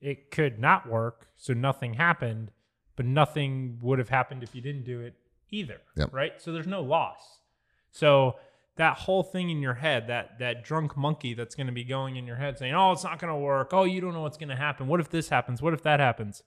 It 0.00 0.30
could 0.30 0.58
not 0.58 0.88
work, 0.88 1.28
so 1.34 1.54
nothing 1.54 1.94
happened, 1.94 2.50
but 2.94 3.06
nothing 3.06 3.78
would 3.80 3.98
have 3.98 4.10
happened 4.10 4.42
if 4.42 4.54
you 4.54 4.60
didn't 4.60 4.84
do 4.84 5.00
it 5.00 5.14
either, 5.50 5.80
Yep. 5.96 6.12
right? 6.12 6.32
So 6.42 6.52
there's 6.52 6.66
no 6.66 6.82
loss. 6.82 7.40
So 7.90 8.36
that 8.76 8.98
whole 8.98 9.22
thing 9.22 9.48
in 9.50 9.60
your 9.62 9.74
head, 9.74 10.08
that 10.08 10.38
that 10.40 10.62
drunk 10.64 10.96
monkey 10.96 11.32
that's 11.32 11.54
going 11.54 11.68
to 11.68 11.72
be 11.72 11.84
going 11.84 12.16
in 12.16 12.26
your 12.26 12.36
head 12.36 12.58
saying, 12.58 12.74
"Oh, 12.74 12.92
it's 12.92 13.04
not 13.04 13.18
going 13.18 13.32
to 13.32 13.38
work. 13.38 13.72
Oh, 13.72 13.84
you 13.84 14.00
don't 14.00 14.12
know 14.12 14.20
what's 14.22 14.36
going 14.36 14.48
to 14.48 14.56
happen. 14.56 14.88
What 14.88 15.00
if 15.00 15.08
this 15.10 15.28
happens? 15.28 15.62
What 15.62 15.72
if 15.74 15.82
that 15.82 16.00
happens?" 16.00 16.42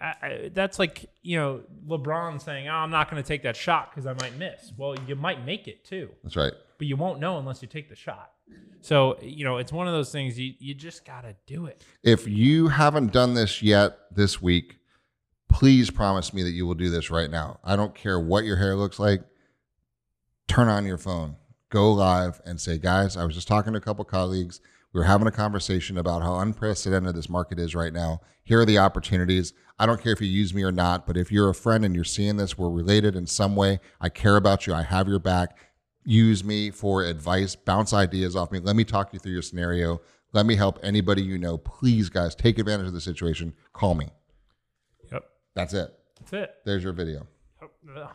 I, 0.00 0.04
I, 0.22 0.50
that's 0.52 0.78
like 0.78 1.06
you 1.22 1.36
know 1.38 1.60
LeBron 1.86 2.42
saying, 2.42 2.68
"Oh, 2.68 2.72
I'm 2.72 2.90
not 2.90 3.10
going 3.10 3.22
to 3.22 3.26
take 3.26 3.42
that 3.44 3.56
shot 3.56 3.90
because 3.90 4.06
I 4.06 4.12
might 4.14 4.36
miss." 4.38 4.72
Well, 4.76 4.94
you 5.06 5.16
might 5.16 5.44
make 5.44 5.68
it 5.68 5.84
too, 5.84 6.10
That's 6.22 6.36
right. 6.36 6.52
but 6.78 6.86
you 6.86 6.96
won't 6.96 7.20
know 7.20 7.38
unless 7.38 7.62
you 7.62 7.68
take 7.68 7.88
the 7.88 7.96
shot. 7.96 8.32
So 8.80 9.18
you 9.22 9.44
know, 9.44 9.56
it's 9.56 9.72
one 9.72 9.86
of 9.88 9.94
those 9.94 10.12
things. 10.12 10.38
You 10.38 10.54
you 10.58 10.74
just 10.74 11.04
got 11.04 11.22
to 11.22 11.34
do 11.46 11.66
it. 11.66 11.82
If 12.02 12.28
you 12.28 12.68
haven't 12.68 13.12
done 13.12 13.34
this 13.34 13.62
yet 13.62 13.98
this 14.14 14.40
week, 14.40 14.78
please 15.50 15.90
promise 15.90 16.32
me 16.32 16.42
that 16.42 16.50
you 16.50 16.66
will 16.66 16.74
do 16.74 16.90
this 16.90 17.10
right 17.10 17.30
now. 17.30 17.58
I 17.64 17.74
don't 17.76 17.94
care 17.94 18.20
what 18.20 18.44
your 18.44 18.56
hair 18.56 18.76
looks 18.76 18.98
like. 18.98 19.22
Turn 20.48 20.68
on 20.68 20.86
your 20.86 20.98
phone, 20.98 21.36
go 21.70 21.92
live, 21.92 22.40
and 22.44 22.60
say, 22.60 22.78
guys, 22.78 23.16
I 23.16 23.24
was 23.24 23.34
just 23.34 23.48
talking 23.48 23.72
to 23.72 23.78
a 23.78 23.82
couple 23.82 24.04
colleagues. 24.04 24.60
We 24.96 25.00
were 25.00 25.04
having 25.04 25.26
a 25.28 25.30
conversation 25.30 25.98
about 25.98 26.22
how 26.22 26.38
unprecedented 26.38 27.14
this 27.14 27.28
market 27.28 27.58
is 27.58 27.74
right 27.74 27.92
now. 27.92 28.22
Here 28.44 28.60
are 28.60 28.64
the 28.64 28.78
opportunities. 28.78 29.52
I 29.78 29.84
don't 29.84 30.00
care 30.00 30.14
if 30.14 30.22
you 30.22 30.26
use 30.26 30.54
me 30.54 30.62
or 30.62 30.72
not, 30.72 31.06
but 31.06 31.18
if 31.18 31.30
you're 31.30 31.50
a 31.50 31.54
friend 31.54 31.84
and 31.84 31.94
you're 31.94 32.02
seeing 32.02 32.38
this, 32.38 32.56
we're 32.56 32.70
related 32.70 33.14
in 33.14 33.26
some 33.26 33.56
way. 33.56 33.78
I 34.00 34.08
care 34.08 34.36
about 34.36 34.66
you. 34.66 34.72
I 34.72 34.84
have 34.84 35.06
your 35.06 35.18
back. 35.18 35.58
Use 36.06 36.42
me 36.42 36.70
for 36.70 37.04
advice, 37.04 37.54
bounce 37.54 37.92
ideas 37.92 38.34
off 38.34 38.50
me. 38.50 38.58
Let 38.58 38.74
me 38.74 38.84
talk 38.84 39.12
you 39.12 39.18
through 39.18 39.32
your 39.32 39.42
scenario. 39.42 40.00
Let 40.32 40.46
me 40.46 40.56
help 40.56 40.78
anybody 40.82 41.20
you 41.20 41.36
know. 41.36 41.58
Please, 41.58 42.08
guys, 42.08 42.34
take 42.34 42.58
advantage 42.58 42.86
of 42.86 42.94
the 42.94 43.00
situation. 43.02 43.52
Call 43.74 43.96
me. 43.96 44.08
Yep. 45.12 45.24
That's 45.54 45.74
it. 45.74 45.94
That's 46.20 46.32
it. 46.32 46.54
There's 46.64 46.82
your 46.82 46.94
video. 46.94 47.26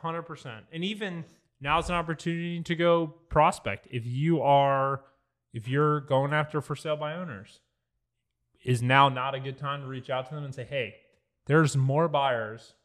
hundred 0.02 0.24
percent. 0.24 0.66
And 0.74 0.84
even 0.84 1.26
now's 1.60 1.90
an 1.90 1.96
opportunity 1.96 2.60
to 2.64 2.76
go 2.76 3.14
prospect. 3.30 3.88
If 3.92 4.08
you 4.08 4.42
are, 4.42 5.04
if 5.54 5.68
you're 5.68 6.00
going 6.02 6.34
after 6.34 6.62
for 6.62 6.76
sale 6.76 6.98
by 6.98 7.14
owners, 7.14 7.60
is 8.64 8.82
now 8.82 9.10
not 9.10 9.36
a 9.36 9.40
good 9.40 9.58
time 9.58 9.82
to 9.82 9.88
reach 9.88 10.10
out 10.10 10.30
to 10.30 10.36
them 10.36 10.44
and 10.44 10.54
say, 10.54 10.64
"Hey, 10.64 10.96
there's 11.46 11.76
more 11.76 12.08
buyers 12.08 12.76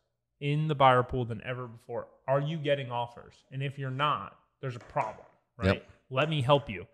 in 0.40 0.68
the 0.68 0.74
buyer 0.74 1.02
pool 1.02 1.24
than 1.24 1.42
ever 1.42 1.66
before. 1.66 2.08
Are 2.26 2.40
you 2.40 2.56
getting 2.58 2.90
offers? 2.90 3.44
And 3.50 3.62
if 3.62 3.78
you're 3.78 3.90
not, 3.90 4.36
there's 4.60 4.76
a 4.76 4.80
problem, 4.80 5.26
right? 5.56 5.74
Yep. 5.74 5.90
Let 6.10 6.30
me 6.30 6.42
help 6.42 6.68
you." 6.68 6.86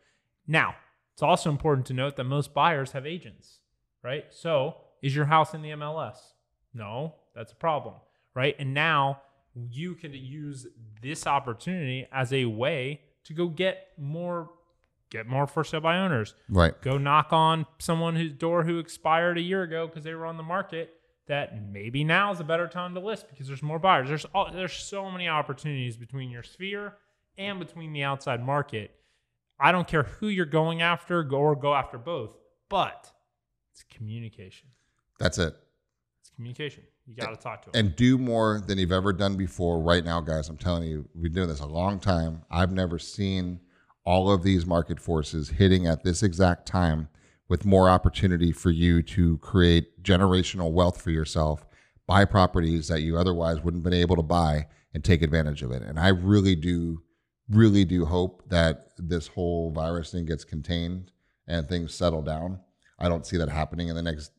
Now, 0.46 0.74
it's 1.12 1.22
also 1.22 1.50
important 1.50 1.86
to 1.86 1.94
note 1.94 2.16
that 2.16 2.24
most 2.24 2.52
buyers 2.54 2.92
have 2.92 3.06
agents, 3.06 3.60
right? 4.02 4.26
So, 4.30 4.76
is 5.00 5.14
your 5.14 5.26
house 5.26 5.54
in 5.54 5.62
the 5.62 5.70
MLS? 5.70 6.34
No, 6.74 7.14
that's 7.34 7.52
a 7.52 7.56
problem, 7.56 7.94
right? 8.34 8.56
And 8.58 8.74
now 8.74 9.22
you 9.54 9.94
can 9.94 10.12
use 10.14 10.66
this 11.02 11.26
opportunity 11.26 12.06
as 12.10 12.32
a 12.32 12.46
way 12.46 13.00
to 13.24 13.34
go 13.34 13.48
get 13.48 13.88
more 13.98 14.50
get 15.12 15.26
more 15.26 15.46
for 15.46 15.62
sale 15.62 15.80
by 15.80 15.98
owners. 15.98 16.34
Right. 16.48 16.80
Go 16.80 16.96
knock 16.98 17.28
on 17.32 17.66
someone 17.78 18.16
whose 18.16 18.32
door 18.32 18.64
who 18.64 18.78
expired 18.78 19.36
a 19.38 19.42
year 19.42 19.62
ago 19.62 19.86
because 19.86 20.04
they 20.04 20.14
were 20.14 20.26
on 20.26 20.38
the 20.38 20.42
market 20.42 20.94
that 21.28 21.62
maybe 21.70 22.02
now 22.02 22.32
is 22.32 22.40
a 22.40 22.44
better 22.44 22.66
time 22.66 22.94
to 22.94 23.00
list 23.00 23.28
because 23.28 23.46
there's 23.46 23.62
more 23.62 23.78
buyers. 23.78 24.08
There's 24.08 24.24
all, 24.34 24.50
there's 24.52 24.72
so 24.72 25.10
many 25.10 25.28
opportunities 25.28 25.96
between 25.96 26.30
your 26.30 26.42
sphere 26.42 26.94
and 27.38 27.60
between 27.60 27.92
the 27.92 28.02
outside 28.02 28.44
market. 28.44 28.90
I 29.60 29.70
don't 29.70 29.86
care 29.86 30.02
who 30.04 30.26
you're 30.28 30.46
going 30.46 30.82
after 30.82 31.22
go 31.22 31.36
or 31.36 31.54
go 31.54 31.74
after 31.74 31.98
both, 31.98 32.36
but 32.68 33.12
it's 33.70 33.84
communication. 33.84 34.68
That's 35.20 35.38
it. 35.38 35.54
It's 36.20 36.30
communication. 36.34 36.82
You 37.06 37.14
got 37.14 37.30
to 37.30 37.36
talk 37.36 37.62
to 37.62 37.70
them. 37.70 37.86
and 37.86 37.96
do 37.96 38.16
more 38.16 38.60
than 38.66 38.78
you've 38.78 38.92
ever 38.92 39.12
done 39.12 39.36
before 39.36 39.80
right 39.80 40.04
now 40.04 40.20
guys 40.20 40.48
i'm 40.48 40.56
telling 40.56 40.84
you 40.84 41.04
we've 41.14 41.24
been 41.24 41.32
doing 41.32 41.48
this 41.48 41.58
a 41.58 41.66
long 41.66 41.98
time 41.98 42.42
i've 42.48 42.70
never 42.70 42.96
seen 42.96 43.58
all 44.04 44.30
of 44.30 44.42
these 44.42 44.66
market 44.66 45.00
forces 45.00 45.50
hitting 45.50 45.86
at 45.86 46.02
this 46.02 46.22
exact 46.22 46.66
time 46.66 47.08
with 47.48 47.64
more 47.64 47.88
opportunity 47.88 48.52
for 48.52 48.70
you 48.70 49.02
to 49.02 49.38
create 49.38 50.02
generational 50.02 50.72
wealth 50.72 51.00
for 51.00 51.10
yourself 51.10 51.66
buy 52.06 52.24
properties 52.24 52.88
that 52.88 53.02
you 53.02 53.16
otherwise 53.16 53.60
wouldn't 53.62 53.84
have 53.84 53.90
been 53.90 54.00
able 54.00 54.16
to 54.16 54.22
buy 54.22 54.66
and 54.94 55.04
take 55.04 55.22
advantage 55.22 55.62
of 55.62 55.70
it. 55.70 55.82
And 55.82 55.98
i 55.98 56.08
really 56.08 56.54
do 56.54 57.02
really 57.48 57.84
do 57.84 58.04
hope 58.04 58.48
that 58.48 58.88
this 58.96 59.26
whole 59.26 59.70
virus 59.70 60.12
thing 60.12 60.24
gets 60.24 60.44
contained 60.44 61.10
and 61.46 61.68
things 61.68 61.94
settle 61.94 62.22
down. 62.22 62.60
I 62.98 63.08
don't 63.08 63.26
see 63.26 63.36
that 63.36 63.48
happening 63.48 63.88
in 63.88 63.96
the 63.96 64.02
next 64.02 64.30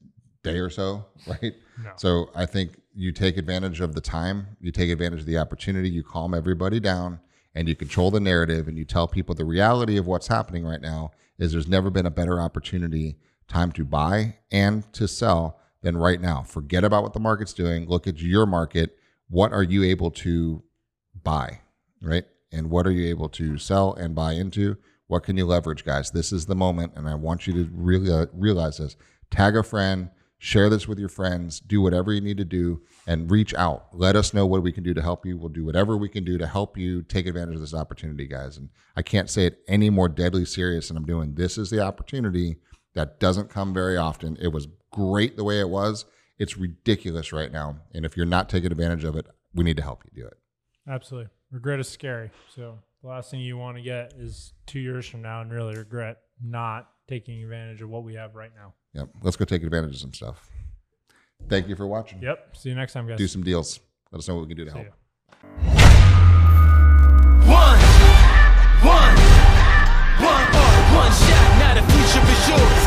day 0.43 0.57
or 0.57 0.69
so 0.69 1.05
right? 1.27 1.53
No. 1.83 1.91
so 1.95 2.29
I 2.35 2.45
think 2.45 2.79
you 2.93 3.11
take 3.11 3.37
advantage 3.37 3.81
of 3.81 3.95
the 3.95 4.01
time, 4.01 4.57
you 4.61 4.71
take 4.71 4.89
advantage 4.89 5.21
of 5.21 5.25
the 5.25 5.37
opportunity, 5.37 5.89
you 5.89 6.03
calm 6.03 6.33
everybody 6.33 6.79
down, 6.79 7.19
and 7.55 7.67
you 7.67 7.75
control 7.75 8.11
the 8.11 8.19
narrative, 8.19 8.67
and 8.67 8.77
you 8.77 8.85
tell 8.85 9.07
people 9.07 9.35
the 9.35 9.45
reality 9.45 9.97
of 9.97 10.07
what's 10.07 10.27
happening 10.27 10.65
right 10.65 10.81
now 10.81 11.11
is 11.37 11.51
there's 11.51 11.67
never 11.67 11.89
been 11.89 12.05
a 12.05 12.11
better 12.11 12.39
opportunity 12.39 13.17
time 13.47 13.71
to 13.73 13.83
buy 13.83 14.37
and 14.51 14.91
to 14.93 15.07
sell 15.07 15.59
than 15.81 15.97
right 15.97 16.21
now. 16.21 16.41
Forget 16.43 16.83
about 16.83 17.03
what 17.03 17.13
the 17.13 17.19
market's 17.19 17.53
doing. 17.53 17.87
Look 17.87 18.07
at 18.07 18.19
your 18.19 18.45
market. 18.45 18.97
What 19.29 19.51
are 19.51 19.63
you 19.63 19.83
able 19.83 20.11
to 20.11 20.63
buy, 21.23 21.59
right? 22.01 22.25
And 22.51 22.69
what 22.69 22.87
are 22.87 22.91
you 22.91 23.07
able 23.09 23.29
to 23.29 23.57
sell 23.57 23.93
and 23.93 24.15
buy 24.15 24.33
into? 24.33 24.77
What 25.07 25.23
can 25.23 25.37
you 25.37 25.45
leverage, 25.45 25.83
guys? 25.83 26.11
This 26.11 26.31
is 26.31 26.45
the 26.45 26.55
moment, 26.55 26.93
and 26.95 27.07
I 27.07 27.15
want 27.15 27.45
you 27.45 27.53
to 27.53 27.69
really 27.73 28.27
realize 28.33 28.77
this. 28.77 28.95
Tag 29.29 29.55
a 29.55 29.63
friend, 29.63 30.09
share 30.43 30.69
this 30.69 30.89
with 30.89 30.99
your 30.99 31.07
friends, 31.07 31.61
do 31.61 31.81
whatever 31.81 32.11
you 32.11 32.19
need 32.19 32.35
to 32.35 32.43
do, 32.43 32.81
and 33.07 33.31
reach 33.31 33.53
out. 33.53 33.87
Let 33.93 34.17
us 34.17 34.33
know 34.33 34.45
what 34.45 34.61
we 34.61 34.73
can 34.73 34.83
do 34.83 34.93
to 34.93 35.01
help 35.01 35.25
you. 35.25 35.37
We'll 35.37 35.47
do 35.47 35.63
whatever 35.63 35.95
we 35.95 36.09
can 36.09 36.25
do 36.25 36.37
to 36.37 36.45
help 36.45 36.77
you 36.77 37.01
take 37.01 37.27
advantage 37.27 37.55
of 37.55 37.61
this 37.61 37.73
opportunity, 37.73 38.27
guys. 38.27 38.57
And 38.57 38.67
I 38.97 39.03
can't 39.03 39.29
say 39.29 39.45
it 39.45 39.59
any 39.69 39.89
more 39.89 40.09
deadly 40.09 40.43
serious 40.43 40.89
than 40.89 40.97
I'm 40.97 41.05
doing. 41.05 41.35
This 41.35 41.57
is 41.57 41.69
the 41.69 41.79
opportunity 41.79 42.57
that 42.93 43.21
doesn't 43.21 43.51
come 43.51 43.73
very 43.73 43.95
often. 43.95 44.35
It 44.41 44.49
was 44.49 44.67
great 44.91 45.37
the 45.37 45.45
way 45.45 45.61
it 45.61 45.69
was. 45.69 46.03
It's 46.37 46.57
ridiculous 46.57 47.31
right 47.31 47.49
now. 47.49 47.77
And 47.93 48.03
if 48.03 48.17
you're 48.17 48.25
not 48.25 48.49
taking 48.49 48.69
advantage 48.69 49.05
of 49.05 49.15
it, 49.15 49.27
we 49.53 49.63
need 49.63 49.77
to 49.77 49.83
help 49.83 50.03
you 50.03 50.23
do 50.23 50.27
it. 50.27 50.37
Absolutely. 50.89 51.29
Regret 51.51 51.79
is 51.79 51.87
scary. 51.87 52.31
So 52.53 52.79
the 53.01 53.07
last 53.07 53.31
thing 53.31 53.39
you 53.39 53.57
want 53.57 53.77
to 53.77 53.81
get 53.81 54.11
is 54.17 54.51
two 54.65 54.81
years 54.81 55.07
from 55.07 55.21
now 55.21 55.39
and 55.39 55.53
really 55.53 55.77
regret 55.77 56.17
not 56.43 56.89
taking 57.07 57.41
advantage 57.41 57.81
of 57.81 57.87
what 57.87 58.03
we 58.03 58.15
have 58.15 58.35
right 58.35 58.51
now. 58.53 58.73
Yep. 58.93 59.09
Let's 59.21 59.35
go 59.37 59.45
take 59.45 59.63
advantage 59.63 59.95
of 59.95 59.97
some 60.01 60.13
stuff. 60.13 60.49
Thank 61.49 61.67
you 61.67 61.75
for 61.75 61.87
watching. 61.87 62.21
Yep. 62.21 62.55
See 62.57 62.69
you 62.69 62.75
next 62.75 62.93
time, 62.93 63.07
guys. 63.07 63.17
Do 63.17 63.27
some 63.27 63.43
deals. 63.43 63.79
Let 64.11 64.19
us 64.19 64.27
know 64.27 64.35
what 64.35 64.47
we 64.47 64.55
can 64.55 64.57
do 64.57 64.65
to 64.65 64.71
See 64.71 64.77
help. 64.77 64.87
ya. 64.87 64.93
One, 67.49 67.79
one, 68.85 69.15
one, 70.21 70.45
one 70.95 71.11
shot. 71.11 71.49
Now 71.59 71.73
the 71.75 71.81
future 71.91 72.23
is 72.31 72.49
yours. 72.49 72.82